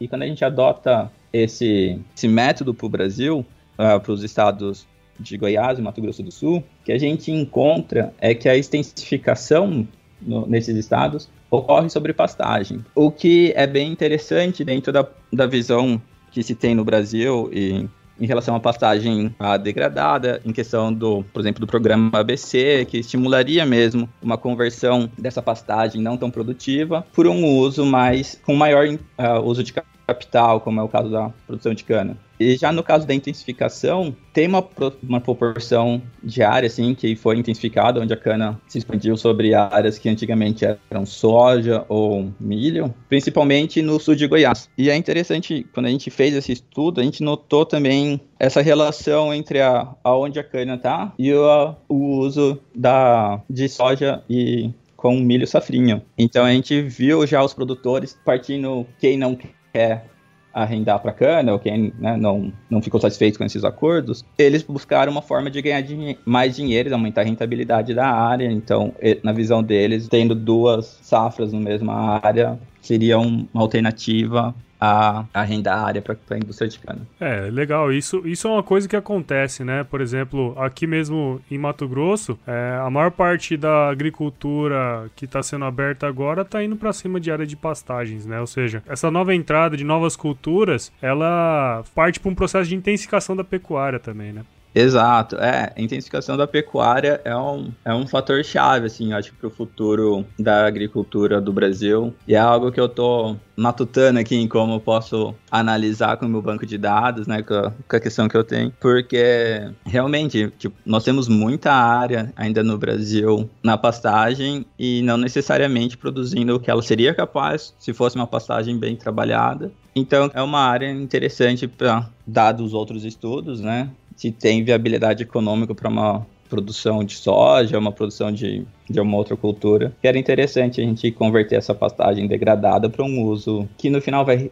E 0.00 0.06
quando 0.06 0.22
a 0.22 0.26
gente 0.26 0.44
adota 0.44 1.10
esse, 1.32 1.98
esse 2.14 2.28
método 2.28 2.74
para 2.74 2.86
o 2.86 2.88
Brasil, 2.88 3.38
uh, 3.78 3.82
ah, 3.82 4.00
para 4.00 4.12
os 4.12 4.22
estados 4.22 4.86
de 5.18 5.36
Goiás 5.36 5.78
e 5.78 5.82
Mato 5.82 6.00
Grosso 6.00 6.22
do 6.22 6.30
Sul, 6.30 6.62
que 6.84 6.92
a 6.92 6.98
gente 6.98 7.30
encontra 7.30 8.12
é 8.18 8.34
que 8.34 8.48
a 8.48 8.56
extensificação 8.56 9.86
no, 10.20 10.46
nesses 10.46 10.76
estados 10.76 11.28
ocorre 11.50 11.90
sobre 11.90 12.12
pastagem, 12.12 12.84
o 12.94 13.10
que 13.10 13.52
é 13.56 13.66
bem 13.66 13.90
interessante 13.90 14.64
dentro 14.64 14.92
da, 14.92 15.06
da 15.32 15.46
visão 15.46 16.00
que 16.30 16.42
se 16.42 16.54
tem 16.54 16.74
no 16.74 16.84
Brasil 16.84 17.50
e 17.52 17.88
em 18.20 18.26
relação 18.26 18.54
à 18.54 18.60
pastagem 18.60 19.34
degradada, 19.62 20.42
em 20.44 20.52
questão 20.52 20.92
do, 20.92 21.24
por 21.32 21.40
exemplo, 21.40 21.60
do 21.60 21.66
programa 21.66 22.20
ABC, 22.20 22.86
que 22.88 22.98
estimularia 22.98 23.64
mesmo 23.64 24.08
uma 24.22 24.36
conversão 24.36 25.10
dessa 25.16 25.40
pastagem 25.40 26.02
não 26.02 26.18
tão 26.18 26.30
produtiva 26.30 27.04
por 27.14 27.26
um 27.26 27.46
uso 27.46 27.86
mais 27.86 28.38
com 28.44 28.54
maior 28.54 28.86
uh, 28.86 29.40
uso 29.42 29.64
de 29.64 29.72
capital, 30.10 30.60
como 30.60 30.80
é 30.80 30.82
o 30.82 30.88
caso 30.88 31.10
da 31.10 31.30
produção 31.46 31.72
de 31.72 31.84
cana. 31.84 32.16
E 32.38 32.56
já 32.56 32.72
no 32.72 32.82
caso 32.82 33.06
da 33.06 33.14
intensificação, 33.14 34.16
tem 34.32 34.48
uma, 34.48 34.66
uma 35.02 35.20
proporção 35.20 36.00
de 36.22 36.42
área 36.42 36.66
assim, 36.66 36.94
que 36.94 37.14
foi 37.14 37.36
intensificada, 37.36 38.00
onde 38.00 38.14
a 38.14 38.16
cana 38.16 38.58
se 38.66 38.78
expandiu 38.78 39.14
sobre 39.16 39.52
áreas 39.54 39.98
que 39.98 40.08
antigamente 40.08 40.64
eram 40.90 41.04
soja 41.04 41.84
ou 41.86 42.32
milho, 42.40 42.94
principalmente 43.10 43.82
no 43.82 44.00
sul 44.00 44.14
de 44.14 44.26
Goiás. 44.26 44.70
E 44.78 44.88
é 44.88 44.96
interessante, 44.96 45.66
quando 45.74 45.86
a 45.86 45.90
gente 45.90 46.10
fez 46.10 46.34
esse 46.34 46.52
estudo, 46.52 47.00
a 47.00 47.04
gente 47.04 47.22
notou 47.22 47.66
também 47.66 48.18
essa 48.38 48.62
relação 48.62 49.34
entre 49.34 49.60
a, 49.60 49.94
aonde 50.02 50.38
a 50.38 50.44
cana 50.44 50.76
está 50.76 51.12
e 51.18 51.34
o, 51.34 51.74
o 51.90 52.20
uso 52.20 52.58
da, 52.74 53.42
de 53.50 53.68
soja 53.68 54.24
e 54.30 54.70
com 55.00 55.18
milho 55.18 55.46
safrinho. 55.46 56.02
Então 56.16 56.44
a 56.44 56.52
gente 56.52 56.82
viu 56.82 57.26
já 57.26 57.42
os 57.42 57.54
produtores 57.54 58.18
partindo 58.24 58.86
quem 58.98 59.16
não 59.16 59.34
quer 59.72 60.04
arrendar 60.52 60.98
para 61.00 61.12
cana, 61.12 61.52
ou 61.52 61.58
quem 61.58 61.92
né, 61.98 62.16
não, 62.16 62.52
não 62.68 62.82
ficou 62.82 63.00
satisfeito 63.00 63.38
com 63.38 63.44
esses 63.44 63.64
acordos, 63.64 64.24
eles 64.36 64.62
buscaram 64.62 65.12
uma 65.12 65.22
forma 65.22 65.48
de 65.48 65.62
ganhar 65.62 65.80
dinhe 65.80 66.18
mais 66.24 66.56
dinheiro, 66.56 66.92
aumentar 66.92 67.20
a 67.20 67.24
rentabilidade 67.24 67.94
da 67.94 68.08
área. 68.08 68.50
Então, 68.50 68.92
na 69.22 69.32
visão 69.32 69.62
deles, 69.62 70.08
tendo 70.08 70.34
duas 70.34 70.98
safras 71.02 71.52
na 71.52 71.60
mesma 71.60 72.20
área 72.20 72.58
seria 72.80 73.18
uma 73.18 73.46
alternativa 73.54 74.54
a 74.80 75.24
a 75.34 75.84
área 75.84 76.00
para 76.00 76.16
a 76.30 76.36
indústria 76.36 76.68
de 76.68 76.78
cana. 76.78 77.00
É, 77.20 77.50
legal. 77.50 77.92
Isso, 77.92 78.26
isso 78.26 78.48
é 78.48 78.50
uma 78.50 78.62
coisa 78.62 78.88
que 78.88 78.96
acontece, 78.96 79.62
né? 79.62 79.84
Por 79.84 80.00
exemplo, 80.00 80.54
aqui 80.58 80.86
mesmo 80.86 81.40
em 81.50 81.58
Mato 81.58 81.86
Grosso, 81.86 82.38
é, 82.46 82.78
a 82.80 82.88
maior 82.88 83.10
parte 83.10 83.56
da 83.56 83.88
agricultura 83.88 85.10
que 85.14 85.24
está 85.24 85.42
sendo 85.42 85.64
aberta 85.64 86.06
agora 86.06 86.42
está 86.42 86.62
indo 86.62 86.76
para 86.76 86.92
cima 86.92 87.20
de 87.20 87.30
área 87.30 87.46
de 87.46 87.56
pastagens, 87.56 88.24
né? 88.24 88.40
Ou 88.40 88.46
seja, 88.46 88.82
essa 88.88 89.10
nova 89.10 89.34
entrada 89.34 89.76
de 89.76 89.84
novas 89.84 90.16
culturas, 90.16 90.92
ela 91.02 91.84
parte 91.94 92.18
para 92.18 92.30
um 92.30 92.34
processo 92.34 92.68
de 92.68 92.76
intensificação 92.76 93.36
da 93.36 93.44
pecuária 93.44 93.98
também, 93.98 94.32
né? 94.32 94.44
Exato, 94.74 95.36
é, 95.36 95.72
a 95.76 95.80
intensificação 95.80 96.36
da 96.36 96.46
pecuária 96.46 97.20
é 97.24 97.36
um, 97.36 97.72
é 97.84 97.92
um 97.92 98.06
fator 98.06 98.44
chave, 98.44 98.86
assim, 98.86 99.12
acho, 99.12 99.34
para 99.34 99.48
o 99.48 99.50
futuro 99.50 100.24
da 100.38 100.66
agricultura 100.66 101.40
do 101.40 101.52
Brasil, 101.52 102.14
e 102.26 102.34
é 102.34 102.38
algo 102.38 102.70
que 102.70 102.80
eu 102.80 102.88
tô 102.88 103.36
matutando 103.56 104.18
aqui 104.18 104.36
em 104.36 104.48
como 104.48 104.74
eu 104.74 104.80
posso 104.80 105.34
analisar 105.50 106.16
com 106.16 106.26
o 106.26 106.28
meu 106.28 106.40
banco 106.40 106.64
de 106.64 106.78
dados, 106.78 107.26
né, 107.26 107.42
com 107.42 107.54
a, 107.54 107.72
com 107.88 107.96
a 107.96 108.00
questão 108.00 108.28
que 108.28 108.36
eu 108.36 108.44
tenho, 108.44 108.72
porque 108.80 109.70
realmente, 109.84 110.52
tipo, 110.56 110.76
nós 110.86 111.04
temos 111.04 111.28
muita 111.28 111.72
área 111.72 112.32
ainda 112.36 112.62
no 112.62 112.78
Brasil 112.78 113.50
na 113.62 113.76
pastagem 113.76 114.64
e 114.78 115.02
não 115.02 115.16
necessariamente 115.16 115.98
produzindo 115.98 116.54
o 116.54 116.60
que 116.60 116.70
ela 116.70 116.82
seria 116.82 117.12
capaz 117.12 117.74
se 117.78 117.92
fosse 117.92 118.16
uma 118.16 118.26
pastagem 118.26 118.78
bem 118.78 118.96
trabalhada. 118.96 119.72
Então, 119.94 120.30
é 120.32 120.40
uma 120.40 120.60
área 120.60 120.90
interessante 120.90 121.66
para 121.66 122.08
dados 122.26 122.66
os 122.66 122.74
outros 122.74 123.04
estudos, 123.04 123.60
né? 123.60 123.90
Se 124.20 124.30
tem 124.30 124.62
viabilidade 124.62 125.22
econômica 125.22 125.74
para 125.74 125.88
uma 125.88 126.26
produção 126.46 127.02
de 127.02 127.14
soja, 127.14 127.78
uma 127.78 127.90
produção 127.90 128.30
de, 128.30 128.66
de 128.90 129.00
uma 129.00 129.16
outra 129.16 129.34
cultura. 129.34 129.94
Que 130.02 130.08
era 130.08 130.18
interessante 130.18 130.78
a 130.78 130.84
gente 130.84 131.10
converter 131.10 131.54
essa 131.54 131.74
pastagem 131.74 132.26
degradada 132.26 132.90
para 132.90 133.02
um 133.02 133.22
uso 133.22 133.66
que 133.78 133.88
no 133.88 133.98
final 133.98 134.22
vai 134.22 134.50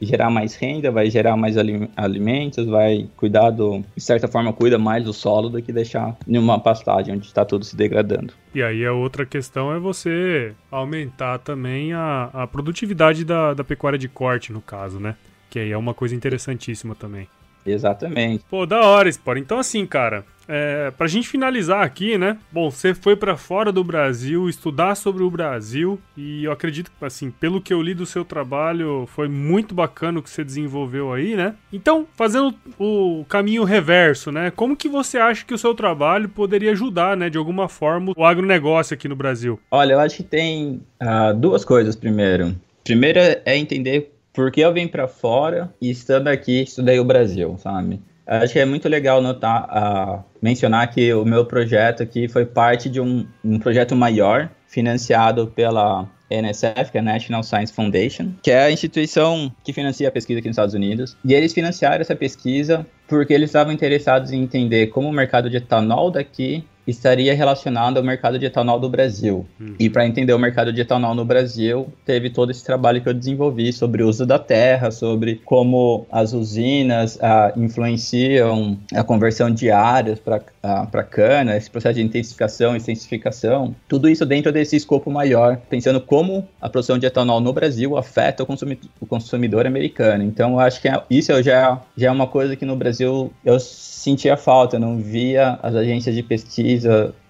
gerar 0.00 0.30
mais 0.30 0.54
renda, 0.54 0.92
vai 0.92 1.10
gerar 1.10 1.36
mais 1.36 1.56
alimentos, 1.96 2.64
vai 2.66 3.08
cuidar 3.16 3.50
do, 3.50 3.82
de 3.96 4.00
certa 4.00 4.28
forma, 4.28 4.52
cuida 4.52 4.78
mais 4.78 5.02
do 5.02 5.12
solo 5.12 5.48
do 5.48 5.60
que 5.60 5.72
deixar 5.72 6.16
em 6.28 6.38
uma 6.38 6.60
pastagem 6.60 7.16
onde 7.16 7.26
está 7.26 7.44
tudo 7.44 7.64
se 7.64 7.74
degradando. 7.74 8.34
E 8.54 8.62
aí 8.62 8.86
a 8.86 8.92
outra 8.92 9.26
questão 9.26 9.72
é 9.74 9.80
você 9.80 10.52
aumentar 10.70 11.38
também 11.38 11.92
a, 11.92 12.30
a 12.32 12.46
produtividade 12.46 13.24
da, 13.24 13.52
da 13.52 13.64
pecuária 13.64 13.98
de 13.98 14.08
corte, 14.08 14.52
no 14.52 14.60
caso, 14.60 15.00
né? 15.00 15.16
Que 15.50 15.58
aí 15.58 15.72
é 15.72 15.76
uma 15.76 15.94
coisa 15.94 16.14
interessantíssima 16.14 16.94
também. 16.94 17.26
Exatamente. 17.70 18.44
Pô, 18.48 18.66
da 18.66 18.80
hora, 18.80 19.08
Sport. 19.08 19.38
Então, 19.38 19.58
assim, 19.58 19.86
cara, 19.86 20.24
é, 20.48 20.90
pra 20.96 21.06
gente 21.06 21.28
finalizar 21.28 21.84
aqui, 21.84 22.16
né? 22.16 22.38
Bom, 22.50 22.70
você 22.70 22.94
foi 22.94 23.14
para 23.14 23.36
fora 23.36 23.70
do 23.70 23.84
Brasil 23.84 24.48
estudar 24.48 24.94
sobre 24.94 25.22
o 25.22 25.30
Brasil 25.30 26.00
e 26.16 26.44
eu 26.44 26.50
acredito 26.50 26.90
que, 26.90 27.04
assim, 27.04 27.30
pelo 27.30 27.60
que 27.60 27.72
eu 27.72 27.82
li 27.82 27.92
do 27.92 28.06
seu 28.06 28.24
trabalho, 28.24 29.06
foi 29.08 29.28
muito 29.28 29.74
bacana 29.74 30.18
o 30.18 30.22
que 30.22 30.30
você 30.30 30.42
desenvolveu 30.42 31.12
aí, 31.12 31.36
né? 31.36 31.54
Então, 31.70 32.06
fazendo 32.16 32.54
o 32.78 33.26
caminho 33.28 33.62
reverso, 33.64 34.32
né? 34.32 34.50
Como 34.50 34.74
que 34.74 34.88
você 34.88 35.18
acha 35.18 35.44
que 35.44 35.52
o 35.52 35.58
seu 35.58 35.74
trabalho 35.74 36.30
poderia 36.30 36.72
ajudar, 36.72 37.16
né, 37.16 37.28
de 37.28 37.36
alguma 37.36 37.68
forma, 37.68 38.12
o 38.16 38.24
agronegócio 38.24 38.94
aqui 38.94 39.06
no 39.06 39.16
Brasil? 39.16 39.60
Olha, 39.70 39.92
eu 39.92 40.00
acho 40.00 40.16
que 40.16 40.22
tem 40.22 40.80
uh, 41.02 41.34
duas 41.36 41.64
coisas 41.64 41.94
primeiro. 41.94 42.56
Primeiro 42.82 43.18
é 43.18 43.56
entender 43.56 44.17
porque 44.38 44.60
eu 44.60 44.72
vim 44.72 44.86
para 44.86 45.08
fora 45.08 45.74
e 45.82 45.90
estando 45.90 46.28
aqui 46.28 46.62
estudei 46.62 47.00
o 47.00 47.04
Brasil, 47.04 47.56
sabe? 47.58 48.00
Acho 48.24 48.52
que 48.52 48.60
é 48.60 48.64
muito 48.64 48.88
legal 48.88 49.20
notar, 49.20 49.64
uh, 49.64 50.24
mencionar 50.40 50.88
que 50.92 51.12
o 51.12 51.24
meu 51.24 51.44
projeto 51.44 52.04
aqui 52.04 52.28
foi 52.28 52.46
parte 52.46 52.88
de 52.88 53.00
um, 53.00 53.26
um 53.44 53.58
projeto 53.58 53.96
maior 53.96 54.48
financiado 54.68 55.48
pela 55.48 56.08
NSF, 56.30 56.92
que 56.92 56.98
é 56.98 57.00
a 57.00 57.02
National 57.02 57.42
Science 57.42 57.72
Foundation, 57.72 58.30
que 58.40 58.52
é 58.52 58.62
a 58.62 58.70
instituição 58.70 59.52
que 59.64 59.72
financia 59.72 60.06
a 60.06 60.12
pesquisa 60.12 60.38
aqui 60.38 60.46
nos 60.46 60.54
Estados 60.54 60.74
Unidos. 60.74 61.16
E 61.24 61.34
eles 61.34 61.52
financiaram 61.52 62.00
essa 62.00 62.14
pesquisa 62.14 62.86
porque 63.08 63.32
eles 63.32 63.48
estavam 63.50 63.72
interessados 63.72 64.30
em 64.30 64.40
entender 64.40 64.86
como 64.88 65.08
o 65.08 65.12
mercado 65.12 65.50
de 65.50 65.56
etanol 65.56 66.12
daqui 66.12 66.64
estaria 66.90 67.34
relacionado 67.34 67.98
ao 67.98 68.02
mercado 68.02 68.38
de 68.38 68.46
etanol 68.46 68.80
do 68.80 68.88
Brasil. 68.88 69.46
Hum. 69.60 69.74
E 69.78 69.90
para 69.90 70.06
entender 70.06 70.32
o 70.32 70.38
mercado 70.38 70.72
de 70.72 70.80
etanol 70.80 71.14
no 71.14 71.24
Brasil, 71.24 71.86
teve 72.04 72.30
todo 72.30 72.50
esse 72.50 72.64
trabalho 72.64 73.02
que 73.02 73.08
eu 73.08 73.14
desenvolvi 73.14 73.72
sobre 73.72 74.02
o 74.02 74.08
uso 74.08 74.24
da 74.24 74.38
terra, 74.38 74.90
sobre 74.90 75.40
como 75.44 76.06
as 76.10 76.32
usinas 76.32 77.18
ah, 77.20 77.52
influenciam 77.56 78.78
a 78.94 79.04
conversão 79.04 79.50
de 79.50 79.70
áreas 79.70 80.18
para 80.18 80.40
ah, 80.62 80.86
cana, 81.04 81.56
esse 81.56 81.70
processo 81.70 81.96
de 81.96 82.02
intensificação 82.02 82.74
e 82.74 82.78
intensificação. 82.78 83.74
Tudo 83.86 84.08
isso 84.08 84.24
dentro 84.24 84.50
desse 84.50 84.76
escopo 84.76 85.10
maior, 85.10 85.58
pensando 85.68 86.00
como 86.00 86.48
a 86.60 86.68
produção 86.68 86.98
de 86.98 87.06
etanol 87.06 87.40
no 87.40 87.52
Brasil 87.52 87.96
afeta 87.96 88.42
o 88.42 88.46
consumidor, 88.46 88.90
o 89.00 89.06
consumidor 89.06 89.66
americano. 89.66 90.24
Então, 90.24 90.52
eu 90.52 90.60
acho 90.60 90.80
que 90.80 90.88
é, 90.88 91.02
isso 91.10 91.42
já, 91.42 91.80
já 91.96 92.08
é 92.08 92.10
uma 92.10 92.26
coisa 92.26 92.56
que 92.56 92.64
no 92.64 92.76
Brasil 92.76 93.30
eu 93.44 93.58
sentia 93.60 94.36
falta, 94.36 94.78
não 94.78 94.98
via 94.98 95.58
as 95.62 95.74
agências 95.74 96.14
de 96.14 96.22
pesquisa 96.22 96.77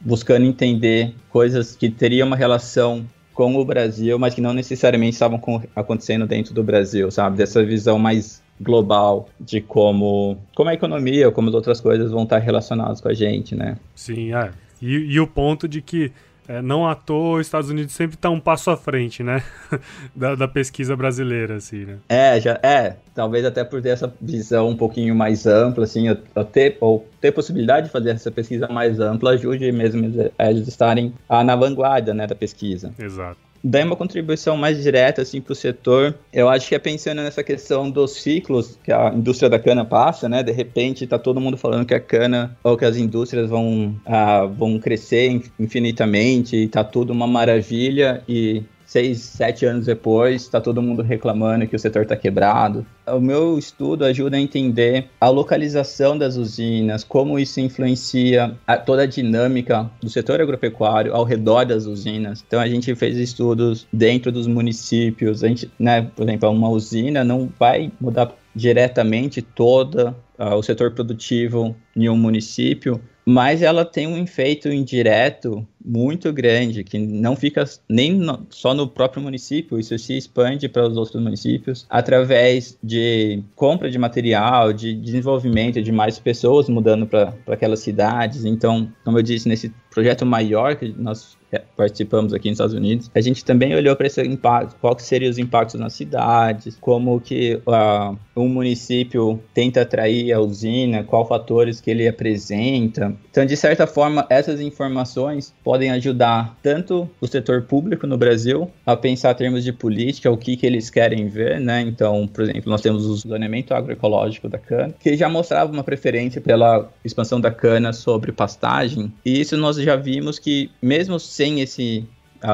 buscando 0.00 0.44
entender 0.44 1.14
coisas 1.30 1.76
que 1.76 1.88
teriam 1.90 2.26
uma 2.26 2.36
relação 2.36 3.04
com 3.34 3.54
o 3.56 3.64
Brasil, 3.64 4.18
mas 4.18 4.34
que 4.34 4.40
não 4.40 4.52
necessariamente 4.52 5.12
estavam 5.12 5.40
acontecendo 5.76 6.26
dentro 6.26 6.52
do 6.52 6.62
Brasil, 6.62 7.10
sabe? 7.10 7.36
Dessa 7.36 7.64
visão 7.64 7.98
mais 7.98 8.42
global 8.60 9.28
de 9.38 9.60
como, 9.60 10.36
como 10.56 10.70
a 10.70 10.74
economia, 10.74 11.30
como 11.30 11.48
as 11.48 11.54
outras 11.54 11.80
coisas 11.80 12.10
vão 12.10 12.24
estar 12.24 12.38
relacionadas 12.38 13.00
com 13.00 13.08
a 13.08 13.14
gente, 13.14 13.54
né? 13.54 13.76
Sim, 13.94 14.34
é. 14.34 14.50
E, 14.82 15.14
e 15.14 15.20
o 15.20 15.26
ponto 15.26 15.68
de 15.68 15.80
que 15.80 16.12
é, 16.48 16.62
não 16.62 16.88
à 16.88 16.94
toa 16.94 17.38
os 17.38 17.46
Estados 17.46 17.68
Unidos 17.68 17.92
sempre 17.92 18.16
está 18.16 18.30
um 18.30 18.40
passo 18.40 18.70
à 18.70 18.76
frente, 18.76 19.22
né? 19.22 19.42
da, 20.16 20.34
da, 20.34 20.48
pesquisa 20.48 20.96
brasileira, 20.96 21.56
assim, 21.56 21.84
né? 21.84 21.98
É, 22.08 22.40
já, 22.40 22.58
é, 22.62 22.96
talvez 23.14 23.44
até 23.44 23.62
por 23.62 23.82
ter 23.82 23.90
essa 23.90 24.12
visão 24.20 24.70
um 24.70 24.76
pouquinho 24.76 25.14
mais 25.14 25.46
ampla, 25.46 25.84
assim, 25.84 26.08
ou 26.08 26.44
ter, 26.44 26.78
ou 26.80 27.06
ter 27.20 27.32
possibilidade 27.32 27.86
de 27.86 27.92
fazer 27.92 28.10
essa 28.10 28.30
pesquisa 28.30 28.66
mais 28.68 28.98
ampla 28.98 29.32
ajude 29.32 29.70
mesmo 29.70 30.30
eles 30.38 30.66
estarem 30.66 31.12
ah, 31.28 31.44
na 31.44 31.54
vanguarda, 31.54 32.14
né, 32.14 32.26
da 32.26 32.34
pesquisa. 32.34 32.92
Exato 32.98 33.47
daí 33.62 33.84
uma 33.84 33.96
contribuição 33.96 34.56
mais 34.56 34.82
direta 34.82 35.22
assim 35.22 35.40
para 35.40 35.52
o 35.52 35.56
setor. 35.56 36.14
Eu 36.32 36.48
acho 36.48 36.68
que 36.68 36.74
é 36.74 36.78
pensando 36.78 37.22
nessa 37.22 37.42
questão 37.42 37.90
dos 37.90 38.22
ciclos 38.22 38.78
que 38.82 38.92
a 38.92 39.12
indústria 39.14 39.48
da 39.48 39.58
cana 39.58 39.84
passa, 39.84 40.28
né? 40.28 40.42
De 40.42 40.52
repente 40.52 41.04
está 41.04 41.18
todo 41.18 41.40
mundo 41.40 41.56
falando 41.56 41.86
que 41.86 41.94
a 41.94 42.00
cana 42.00 42.56
ou 42.62 42.76
que 42.76 42.84
as 42.84 42.96
indústrias 42.96 43.48
vão, 43.48 43.94
ah, 44.06 44.46
vão 44.46 44.78
crescer 44.78 45.40
infinitamente 45.58 46.56
e 46.56 46.68
tá 46.68 46.84
tudo 46.84 47.12
uma 47.12 47.26
maravilha 47.26 48.22
e 48.28 48.62
seis, 48.88 49.20
sete 49.20 49.66
anos 49.66 49.84
depois, 49.84 50.42
está 50.42 50.62
todo 50.62 50.80
mundo 50.80 51.02
reclamando 51.02 51.66
que 51.66 51.76
o 51.76 51.78
setor 51.78 52.02
está 52.02 52.16
quebrado. 52.16 52.86
O 53.06 53.20
meu 53.20 53.58
estudo 53.58 54.02
ajuda 54.04 54.38
a 54.38 54.40
entender 54.40 55.10
a 55.20 55.28
localização 55.28 56.16
das 56.16 56.36
usinas, 56.36 57.04
como 57.04 57.38
isso 57.38 57.60
influencia 57.60 58.56
a, 58.66 58.78
toda 58.78 59.02
a 59.02 59.06
dinâmica 59.06 59.90
do 60.00 60.08
setor 60.08 60.40
agropecuário 60.40 61.14
ao 61.14 61.22
redor 61.22 61.66
das 61.66 61.84
usinas. 61.84 62.42
Então 62.46 62.58
a 62.58 62.66
gente 62.66 62.94
fez 62.94 63.18
estudos 63.18 63.86
dentro 63.92 64.32
dos 64.32 64.46
municípios. 64.46 65.44
A 65.44 65.48
gente, 65.48 65.70
né, 65.78 66.10
por 66.16 66.26
exemplo, 66.26 66.48
uma 66.50 66.70
usina 66.70 67.22
não 67.22 67.52
vai 67.58 67.92
mudar 68.00 68.34
diretamente 68.54 69.42
todo 69.42 70.16
uh, 70.38 70.54
o 70.54 70.62
setor 70.62 70.92
produtivo 70.92 71.76
em 71.94 72.08
um 72.08 72.16
município, 72.16 73.00
mas 73.24 73.60
ela 73.60 73.84
tem 73.84 74.06
um 74.06 74.16
efeito 74.16 74.68
indireto 74.68 75.66
muito 75.84 76.32
grande, 76.32 76.84
que 76.84 76.98
não 76.98 77.36
fica 77.36 77.64
nem 77.88 78.12
no, 78.12 78.46
só 78.50 78.74
no 78.74 78.86
próprio 78.86 79.22
município, 79.22 79.78
isso 79.78 79.98
se 79.98 80.16
expande 80.16 80.68
para 80.68 80.86
os 80.86 80.96
outros 80.96 81.22
municípios 81.22 81.86
através 81.88 82.78
de 82.82 83.42
compra 83.54 83.90
de 83.90 83.98
material, 83.98 84.72
de 84.72 84.94
desenvolvimento 84.94 85.80
de 85.80 85.92
mais 85.92 86.18
pessoas 86.18 86.68
mudando 86.68 87.06
para 87.06 87.34
aquelas 87.46 87.80
cidades. 87.80 88.44
Então, 88.44 88.92
como 89.04 89.18
eu 89.18 89.22
disse, 89.22 89.48
nesse 89.48 89.72
projeto 89.90 90.24
maior 90.26 90.76
que 90.76 90.94
nós 90.96 91.36
participamos 91.76 92.34
aqui 92.34 92.48
nos 92.48 92.56
Estados 92.56 92.74
Unidos, 92.74 93.10
a 93.14 93.20
gente 93.20 93.44
também 93.44 93.74
olhou 93.74 93.96
para 93.96 94.06
esse 94.06 94.22
impacto, 94.22 94.76
quais 94.80 95.02
seriam 95.02 95.30
os 95.30 95.38
impactos 95.38 95.80
nas 95.80 95.94
cidades, 95.94 96.76
como 96.80 97.20
que 97.20 97.60
uh, 97.66 98.16
um 98.36 98.48
município 98.48 99.40
tenta 99.54 99.82
atrair 99.82 100.32
a 100.32 100.40
usina, 100.40 101.02
qual 101.02 101.26
fatores 101.26 101.80
que 101.80 101.90
ele 101.90 102.06
apresenta. 102.06 103.16
Então, 103.30 103.46
de 103.46 103.56
certa 103.56 103.86
forma, 103.86 104.26
essas 104.28 104.60
informações 104.60 105.54
podem 105.68 105.90
ajudar 105.90 106.56
tanto 106.62 107.10
o 107.20 107.26
setor 107.26 107.60
público 107.60 108.06
no 108.06 108.16
Brasil 108.16 108.70
a 108.86 108.96
pensar 108.96 109.32
em 109.32 109.34
termos 109.34 109.62
de 109.62 109.70
política, 109.70 110.30
o 110.30 110.36
que, 110.38 110.56
que 110.56 110.64
eles 110.64 110.88
querem 110.88 111.28
ver, 111.28 111.60
né? 111.60 111.82
Então, 111.82 112.26
por 112.26 112.44
exemplo, 112.44 112.70
nós 112.70 112.80
temos 112.80 113.04
o 113.04 113.14
zoneamento 113.14 113.74
agroecológico 113.74 114.48
da 114.48 114.56
cana, 114.56 114.94
que 114.98 115.14
já 115.14 115.28
mostrava 115.28 115.70
uma 115.70 115.84
preferência 115.84 116.40
pela 116.40 116.90
expansão 117.04 117.38
da 117.38 117.50
cana 117.50 117.92
sobre 117.92 118.32
pastagem, 118.32 119.12
e 119.22 119.42
isso 119.42 119.58
nós 119.58 119.76
já 119.76 119.94
vimos 119.94 120.38
que, 120.38 120.70
mesmo 120.80 121.20
sem 121.20 121.60
esse 121.60 122.08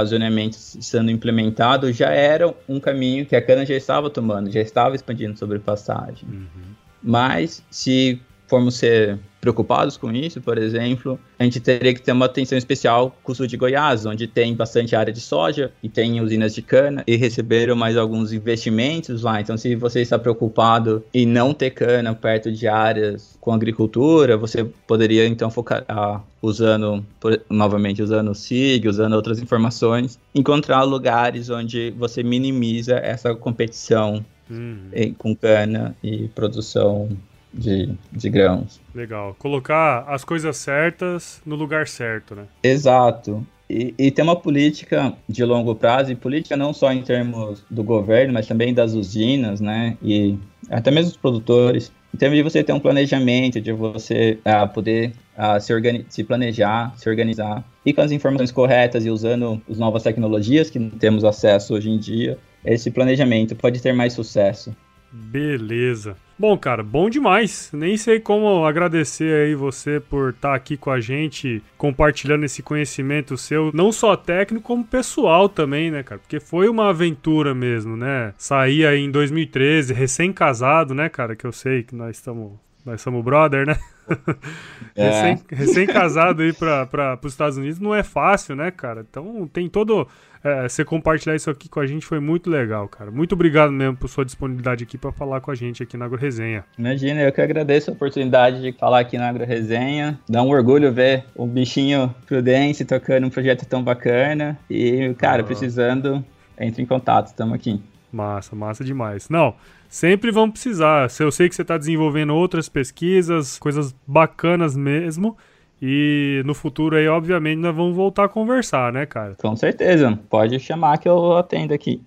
zoneamento 0.04 0.56
sendo 0.56 1.08
implementado, 1.08 1.92
já 1.92 2.10
era 2.10 2.52
um 2.68 2.80
caminho 2.80 3.24
que 3.24 3.36
a 3.36 3.40
cana 3.40 3.64
já 3.64 3.76
estava 3.76 4.10
tomando, 4.10 4.50
já 4.50 4.60
estava 4.60 4.96
expandindo 4.96 5.38
sobre 5.38 5.60
pastagem. 5.60 6.28
Uhum. 6.28 6.74
Mas, 7.00 7.62
se 7.70 8.20
formos 8.46 8.76
ser 8.76 9.18
preocupados 9.44 9.98
com 9.98 10.10
isso, 10.10 10.40
por 10.40 10.56
exemplo, 10.56 11.20
a 11.38 11.44
gente 11.44 11.60
teria 11.60 11.92
que 11.92 12.00
ter 12.00 12.12
uma 12.12 12.24
atenção 12.24 12.56
especial 12.56 13.14
com 13.22 13.32
o 13.32 13.34
sul 13.34 13.46
de 13.46 13.58
Goiás, 13.58 14.06
onde 14.06 14.26
tem 14.26 14.54
bastante 14.54 14.96
área 14.96 15.12
de 15.12 15.20
soja 15.20 15.70
e 15.82 15.88
tem 15.88 16.18
usinas 16.22 16.54
de 16.54 16.62
cana 16.62 17.04
e 17.06 17.14
receberam 17.14 17.76
mais 17.76 17.94
alguns 17.98 18.32
investimentos 18.32 19.20
lá. 19.20 19.42
Então, 19.42 19.58
se 19.58 19.74
você 19.76 20.00
está 20.00 20.18
preocupado 20.18 21.04
em 21.12 21.26
não 21.26 21.52
ter 21.52 21.70
cana 21.70 22.14
perto 22.14 22.50
de 22.50 22.66
áreas 22.66 23.36
com 23.38 23.52
agricultura, 23.52 24.38
você 24.38 24.64
poderia 24.86 25.26
então 25.26 25.50
focar 25.50 25.84
ah, 25.86 26.22
usando 26.40 27.04
por, 27.20 27.38
novamente 27.50 28.02
usando 28.02 28.30
o 28.30 28.34
SIG, 28.34 28.88
usando 28.88 29.12
outras 29.12 29.38
informações, 29.40 30.18
encontrar 30.34 30.84
lugares 30.84 31.50
onde 31.50 31.90
você 31.98 32.22
minimiza 32.22 32.94
essa 32.94 33.34
competição 33.34 34.24
uhum. 34.50 35.14
com 35.18 35.36
cana 35.36 35.94
e 36.02 36.28
produção 36.28 37.10
de, 37.54 37.94
de 38.12 38.28
grãos. 38.28 38.80
Legal. 38.94 39.34
Colocar 39.38 40.04
as 40.08 40.24
coisas 40.24 40.56
certas 40.56 41.40
no 41.46 41.54
lugar 41.54 41.86
certo, 41.86 42.34
né? 42.34 42.44
Exato. 42.62 43.46
E, 43.68 43.94
e 43.98 44.10
tem 44.10 44.22
uma 44.22 44.36
política 44.36 45.14
de 45.28 45.44
longo 45.44 45.74
prazo, 45.74 46.12
e 46.12 46.16
política 46.16 46.56
não 46.56 46.74
só 46.74 46.92
em 46.92 47.02
termos 47.02 47.64
do 47.70 47.82
governo, 47.82 48.32
mas 48.32 48.46
também 48.46 48.74
das 48.74 48.92
usinas, 48.92 49.60
né? 49.60 49.96
E 50.02 50.38
até 50.68 50.90
mesmo 50.90 51.10
dos 51.10 51.16
produtores. 51.16 51.90
Em 52.12 52.16
termos 52.16 52.36
de 52.36 52.42
você 52.42 52.62
ter 52.62 52.72
um 52.72 52.78
planejamento, 52.78 53.60
de 53.60 53.72
você 53.72 54.38
uh, 54.46 54.68
poder 54.72 55.12
uh, 55.36 55.60
se, 55.60 55.72
se 56.08 56.22
planejar, 56.22 56.92
se 56.96 57.08
organizar, 57.08 57.64
e 57.84 57.92
com 57.92 58.02
as 58.02 58.12
informações 58.12 58.52
corretas 58.52 59.04
e 59.04 59.10
usando 59.10 59.60
as 59.68 59.78
novas 59.78 60.02
tecnologias 60.02 60.70
que 60.70 60.78
temos 60.98 61.24
acesso 61.24 61.74
hoje 61.74 61.90
em 61.90 61.98
dia, 61.98 62.38
esse 62.64 62.90
planejamento 62.90 63.56
pode 63.56 63.80
ter 63.80 63.92
mais 63.92 64.12
sucesso. 64.12 64.74
Beleza. 65.10 66.16
Bom, 66.36 66.58
cara, 66.58 66.82
bom 66.82 67.08
demais. 67.08 67.70
Nem 67.72 67.96
sei 67.96 68.18
como 68.18 68.64
agradecer 68.64 69.46
aí 69.46 69.54
você 69.54 70.00
por 70.00 70.30
estar 70.30 70.50
tá 70.50 70.54
aqui 70.54 70.76
com 70.76 70.90
a 70.90 71.00
gente, 71.00 71.62
compartilhando 71.78 72.44
esse 72.44 72.62
conhecimento 72.62 73.36
seu, 73.36 73.70
não 73.72 73.92
só 73.92 74.16
técnico, 74.16 74.66
como 74.66 74.84
pessoal 74.84 75.48
também, 75.48 75.90
né, 75.92 76.02
cara? 76.02 76.18
Porque 76.20 76.40
foi 76.40 76.68
uma 76.68 76.88
aventura 76.88 77.54
mesmo, 77.54 77.96
né? 77.96 78.34
Saí 78.36 78.84
aí 78.84 79.00
em 79.00 79.10
2013, 79.10 79.94
recém-casado, 79.94 80.92
né, 80.92 81.08
cara? 81.08 81.36
Que 81.36 81.44
eu 81.44 81.52
sei 81.52 81.84
que 81.84 81.94
nós 81.94 82.16
estamos 82.16 82.52
nós 82.84 83.00
somos 83.00 83.24
brother, 83.24 83.66
né? 83.66 83.78
É. 84.96 85.36
Recém-casado 85.50 86.40
recém 86.40 86.46
aí 86.46 86.86
para 86.86 87.18
os 87.20 87.32
Estados 87.32 87.58
Unidos 87.58 87.80
não 87.80 87.92
é 87.92 88.04
fácil, 88.04 88.54
né, 88.54 88.70
cara? 88.70 89.04
Então 89.10 89.50
tem 89.52 89.68
todo 89.68 90.06
é, 90.44 90.68
você 90.68 90.84
compartilhar 90.84 91.34
isso 91.34 91.48
aqui 91.50 91.70
com 91.70 91.80
a 91.80 91.86
gente 91.86 92.04
foi 92.04 92.20
muito 92.20 92.50
legal, 92.50 92.86
cara. 92.86 93.10
Muito 93.10 93.32
obrigado 93.32 93.72
mesmo 93.72 93.96
por 93.96 94.08
sua 94.08 94.26
disponibilidade 94.26 94.84
aqui 94.84 94.98
para 94.98 95.10
falar 95.10 95.40
com 95.40 95.50
a 95.50 95.54
gente 95.54 95.82
aqui 95.82 95.96
na 95.96 96.04
AgroResenha. 96.04 96.64
Imagina, 96.78 97.22
eu 97.22 97.32
que 97.32 97.40
agradeço 97.40 97.90
a 97.90 97.94
oportunidade 97.94 98.60
de 98.60 98.72
falar 98.72 99.00
aqui 99.00 99.16
na 99.16 99.30
AgroResenha. 99.30 100.20
Dá 100.28 100.42
um 100.42 100.50
orgulho 100.50 100.92
ver 100.92 101.24
o 101.34 101.46
bichinho 101.46 102.14
Prudence 102.26 102.84
tocando 102.84 103.26
um 103.26 103.30
projeto 103.30 103.64
tão 103.64 103.82
bacana. 103.82 104.58
E, 104.68 105.14
cara, 105.14 105.40
ah. 105.40 105.46
precisando, 105.46 106.22
entre 106.60 106.82
em 106.82 106.86
contato, 106.86 107.28
estamos 107.28 107.54
aqui. 107.54 107.82
Massa, 108.14 108.54
massa 108.54 108.84
demais. 108.84 109.28
Não, 109.28 109.56
sempre 109.88 110.30
vão 110.30 110.48
precisar. 110.48 111.08
Eu 111.18 111.32
sei 111.32 111.48
que 111.48 111.54
você 111.54 111.62
está 111.62 111.76
desenvolvendo 111.76 112.34
outras 112.34 112.68
pesquisas, 112.68 113.58
coisas 113.58 113.94
bacanas 114.06 114.76
mesmo. 114.76 115.36
E 115.82 116.42
no 116.46 116.54
futuro 116.54 116.96
aí, 116.96 117.06
obviamente, 117.06 117.58
nós 117.58 117.74
vamos 117.74 117.94
voltar 117.94 118.24
a 118.24 118.28
conversar, 118.28 118.92
né, 118.92 119.04
cara? 119.04 119.34
Com 119.38 119.54
certeza. 119.54 120.18
Pode 120.30 120.58
chamar 120.58 120.98
que 120.98 121.08
eu 121.08 121.36
atendo 121.36 121.74
aqui. 121.74 122.00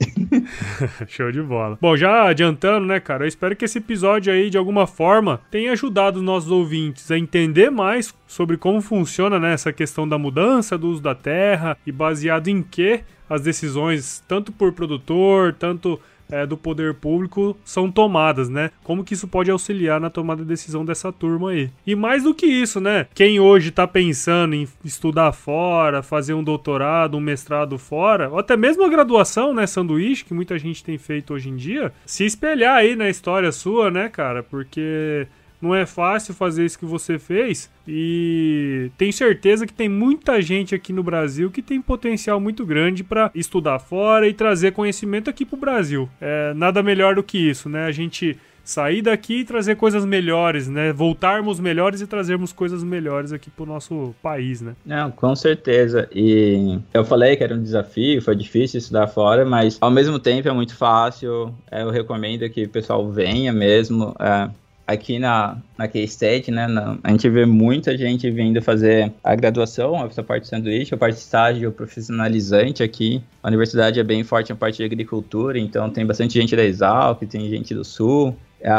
Show 1.07 1.31
de 1.31 1.41
bola. 1.41 1.77
Bom, 1.79 1.95
já 1.95 2.27
adiantando, 2.27 2.85
né, 2.85 2.99
cara? 2.99 3.23
Eu 3.23 3.27
espero 3.27 3.55
que 3.55 3.65
esse 3.65 3.77
episódio 3.77 4.33
aí, 4.33 4.49
de 4.49 4.57
alguma 4.57 4.87
forma, 4.87 5.41
tenha 5.51 5.71
ajudado 5.73 6.17
os 6.17 6.23
nossos 6.23 6.49
ouvintes 6.49 7.11
a 7.11 7.17
entender 7.17 7.69
mais 7.69 8.15
sobre 8.25 8.57
como 8.57 8.81
funciona 8.81 9.39
né, 9.39 9.53
essa 9.53 9.71
questão 9.71 10.07
da 10.07 10.17
mudança 10.17 10.77
do 10.77 10.87
uso 10.87 11.01
da 11.01 11.13
terra 11.13 11.77
e 11.85 11.91
baseado 11.91 12.47
em 12.47 12.63
que 12.63 13.01
as 13.29 13.41
decisões, 13.41 14.23
tanto 14.27 14.51
por 14.51 14.71
produtor, 14.71 15.53
tanto 15.53 15.99
é, 16.31 16.45
do 16.45 16.57
poder 16.57 16.93
público 16.95 17.57
são 17.63 17.91
tomadas, 17.91 18.49
né? 18.49 18.71
Como 18.83 19.03
que 19.03 19.13
isso 19.13 19.27
pode 19.27 19.51
auxiliar 19.51 19.99
na 19.99 20.09
tomada 20.09 20.41
de 20.41 20.47
decisão 20.47 20.85
dessa 20.85 21.11
turma 21.11 21.51
aí? 21.51 21.69
E 21.85 21.95
mais 21.95 22.23
do 22.23 22.33
que 22.33 22.45
isso, 22.45 22.79
né? 22.79 23.07
Quem 23.13 23.39
hoje 23.39 23.71
tá 23.71 23.87
pensando 23.87 24.55
em 24.55 24.67
estudar 24.83 25.31
fora, 25.31 26.03
fazer 26.03 26.33
um 26.33 26.43
doutorado, 26.43 27.17
um 27.17 27.21
mestrado 27.21 27.77
fora, 27.77 28.29
ou 28.29 28.39
até 28.39 28.57
mesmo 28.57 28.83
a 28.83 28.89
graduação, 28.89 29.53
né? 29.53 29.65
Sanduíche, 29.67 30.25
que 30.25 30.33
muita 30.33 30.57
gente 30.57 30.83
tem 30.83 30.97
feito 30.97 31.33
hoje 31.33 31.49
em 31.49 31.55
dia, 31.55 31.91
se 32.05 32.25
espelhar 32.25 32.77
aí 32.77 32.95
na 32.95 33.09
história 33.09 33.51
sua, 33.51 33.89
né, 33.89 34.09
cara? 34.09 34.43
Porque 34.43 35.27
não 35.61 35.73
é 35.73 35.85
fácil 35.85 36.33
fazer 36.33 36.65
isso 36.65 36.77
que 36.77 36.85
você 36.85 37.17
fez 37.17 37.69
e 37.87 38.91
tenho 38.97 39.13
certeza 39.13 39.65
que 39.65 39.73
tem 39.73 39.89
muita 39.89 40.41
gente 40.41 40.75
aqui 40.75 40.93
no 40.93 41.03
Brasil 41.03 41.49
que 41.49 41.61
tem 41.61 41.81
potencial 41.81 42.39
muito 42.39 42.65
grande 42.65 43.03
para 43.03 43.31
estudar 43.33 43.79
fora 43.79 44.27
e 44.27 44.33
trazer 44.33 44.71
conhecimento 44.71 45.29
aqui 45.29 45.45
para 45.45 45.57
o 45.57 45.59
Brasil. 45.59 46.09
É 46.21 46.53
nada 46.53 46.83
melhor 46.83 47.15
do 47.15 47.23
que 47.23 47.37
isso, 47.37 47.69
né? 47.69 47.85
A 47.85 47.91
gente 47.91 48.37
sair 48.67 49.01
daqui 49.01 49.39
e 49.39 49.45
trazer 49.45 49.75
coisas 49.75 50.05
melhores, 50.05 50.67
né? 50.67 50.91
Voltarmos 50.91 51.57
melhores 51.57 52.01
e 52.01 52.07
trazermos 52.07 52.51
coisas 52.51 52.83
melhores 52.83 53.31
aqui 53.31 53.49
pro 53.49 53.65
nosso 53.65 54.13
país, 54.21 54.61
né? 54.61 54.75
Não, 54.85 55.09
com 55.09 55.33
certeza. 55.35 56.09
E 56.13 56.77
eu 56.93 57.05
falei 57.05 57.37
que 57.37 57.43
era 57.45 57.55
um 57.55 57.63
desafio, 57.63 58.21
foi 58.21 58.35
difícil 58.35 58.79
estudar 58.79 59.07
fora, 59.07 59.45
mas 59.45 59.77
ao 59.79 59.89
mesmo 59.89 60.19
tempo 60.19 60.49
é 60.49 60.51
muito 60.51 60.75
fácil. 60.75 61.55
Eu 61.71 61.89
recomendo 61.89 62.47
que 62.49 62.65
o 62.65 62.69
pessoal 62.69 63.09
venha 63.09 63.53
mesmo. 63.53 64.13
É, 64.19 64.49
aqui 64.87 65.19
na, 65.19 65.57
na 65.77 65.87
K-State, 65.87 66.49
né, 66.49 66.65
na, 66.65 66.97
a 67.03 67.11
gente 67.11 67.29
vê 67.29 67.45
muita 67.45 67.97
gente 67.97 68.31
vindo 68.31 68.61
fazer 68.61 69.11
a 69.21 69.35
graduação, 69.35 70.05
essa 70.05 70.23
parte 70.23 70.43
de 70.43 70.49
sanduíche, 70.49 70.95
a 70.95 70.97
parte 70.97 71.15
de 71.15 71.21
estágio 71.21 71.71
profissionalizante 71.73 72.81
aqui. 72.81 73.21
A 73.43 73.49
universidade 73.49 73.99
é 73.99 74.03
bem 74.03 74.23
forte 74.23 74.49
na 74.49 74.55
parte 74.55 74.77
de 74.77 74.85
agricultura, 74.85 75.59
então 75.59 75.89
tem 75.89 76.05
bastante 76.05 76.39
gente 76.39 76.55
da 76.55 76.63
Exalc, 76.63 77.21
tem 77.25 77.49
gente 77.49 77.75
do 77.75 77.83
Sul. 77.83 78.33
É, 78.61 78.71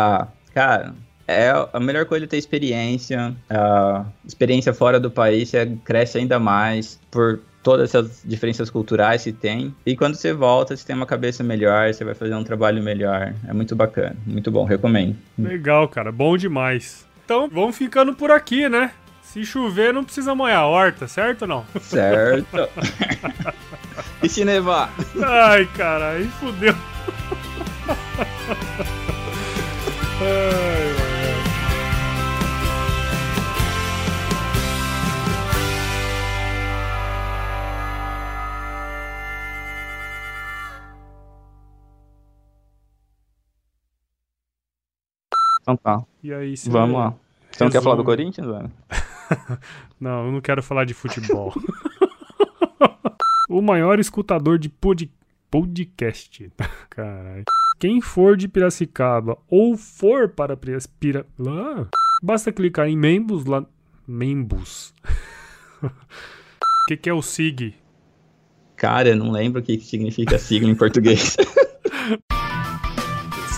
cara, 0.55 0.94
é 1.27 1.51
a 1.75 1.79
melhor 1.79 2.07
coisa 2.07 2.25
é 2.25 2.29
ter 2.29 2.38
experiência. 2.38 3.37
A 3.51 4.07
experiência 4.27 4.73
fora 4.73 4.99
do 4.99 5.11
país, 5.11 5.51
você 5.51 5.66
cresce 5.85 6.16
ainda 6.16 6.38
mais 6.38 6.99
por 7.11 7.40
todas 7.62 7.90
essas 7.90 8.23
diferenças 8.25 8.71
culturais 8.71 9.25
que 9.25 9.33
tem. 9.33 9.75
E 9.85 9.97
quando 9.97 10.14
você 10.14 10.33
volta, 10.33 10.77
você 10.77 10.87
tem 10.87 10.97
uma 10.97 11.07
cabeça 11.07 11.42
melhor, 11.42 11.92
você 11.92 12.05
vai 12.05 12.14
fazer 12.14 12.35
um 12.35 12.44
trabalho 12.44 12.83
melhor. 12.83 13.35
É 13.47 13.53
muito 13.53 13.75
bacana, 13.77 14.16
muito 14.27 14.51
bom, 14.51 14.64
recomendo. 14.64 15.16
Legal, 15.38 15.88
cara, 15.88 16.11
bom 16.11 16.37
demais. 16.37 17.07
Então, 17.25 17.49
vamos 17.49 17.77
ficando 17.77 18.14
por 18.14 18.31
aqui, 18.31 18.68
né? 18.68 18.92
Se 19.23 19.44
chover, 19.44 19.92
não 19.92 20.03
precisa 20.03 20.35
molhar 20.35 20.61
a 20.61 20.66
horta, 20.66 21.07
certo 21.07 21.42
ou 21.42 21.49
não? 21.49 21.66
Certo. 21.83 22.47
e 24.23 24.29
se 24.29 24.42
nevar? 24.44 24.90
Ai, 25.23 25.66
cara, 25.77 26.12
aí 26.12 26.27
fudeu. 26.40 26.75
Ai, 30.21 30.88
Então 45.68 45.76
tá. 45.76 46.02
E 46.22 46.33
aí, 46.33 46.57
se 46.57 46.70
Vamos 46.70 46.96
lá. 46.96 47.14
Você 47.50 47.62
não 47.62 47.70
quer 47.70 47.83
falar 47.83 47.96
do. 47.96 48.04
Corinthians, 48.04 48.46
velho? 48.46 48.72
Não, 50.00 50.26
eu 50.26 50.33
não 50.33 50.40
quero 50.40 50.62
falar 50.62 50.85
de 50.85 50.94
futebol. 50.94 51.52
o 53.50 53.61
maior 53.61 53.98
escutador 53.98 54.59
de 54.59 54.70
pod... 54.70 55.11
podcast. 55.50 56.50
Caralho. 56.88 57.44
Quem 57.78 58.00
for 58.00 58.37
de 58.37 58.48
Piracicaba 58.48 59.37
ou 59.46 59.76
for 59.76 60.31
para 60.31 60.57
Pira... 60.57 60.78
Pira... 60.98 61.26
Ah, 61.46 61.87
basta 62.22 62.50
clicar 62.50 62.88
em 62.88 62.96
membros 62.96 63.44
lá. 63.44 63.66
Membros. 64.07 64.94
O 65.83 65.90
que, 66.88 66.96
que 66.96 67.11
é 67.11 67.12
o 67.12 67.20
SIG? 67.20 67.74
Cara, 68.76 69.11
eu 69.11 69.16
não 69.16 69.31
lembro 69.31 69.61
o 69.61 69.64
que 69.64 69.76
que 69.76 69.85
significa 69.85 70.38
sigla 70.38 70.70
em 70.70 70.74
português. 70.74 71.37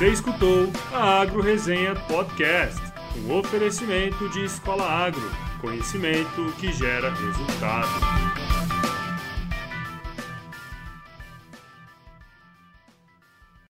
Você 0.01 0.09
escutou 0.09 0.73
a 0.95 1.21
Agro 1.21 1.43
Resenha 1.43 1.95
Podcast, 1.95 2.81
um 3.19 3.35
oferecimento 3.35 4.31
de 4.31 4.47
Escola 4.47 4.83
Agro, 4.83 5.31
conhecimento 5.61 6.51
que 6.59 6.73
gera 6.73 7.13
resultado. 7.13 8.30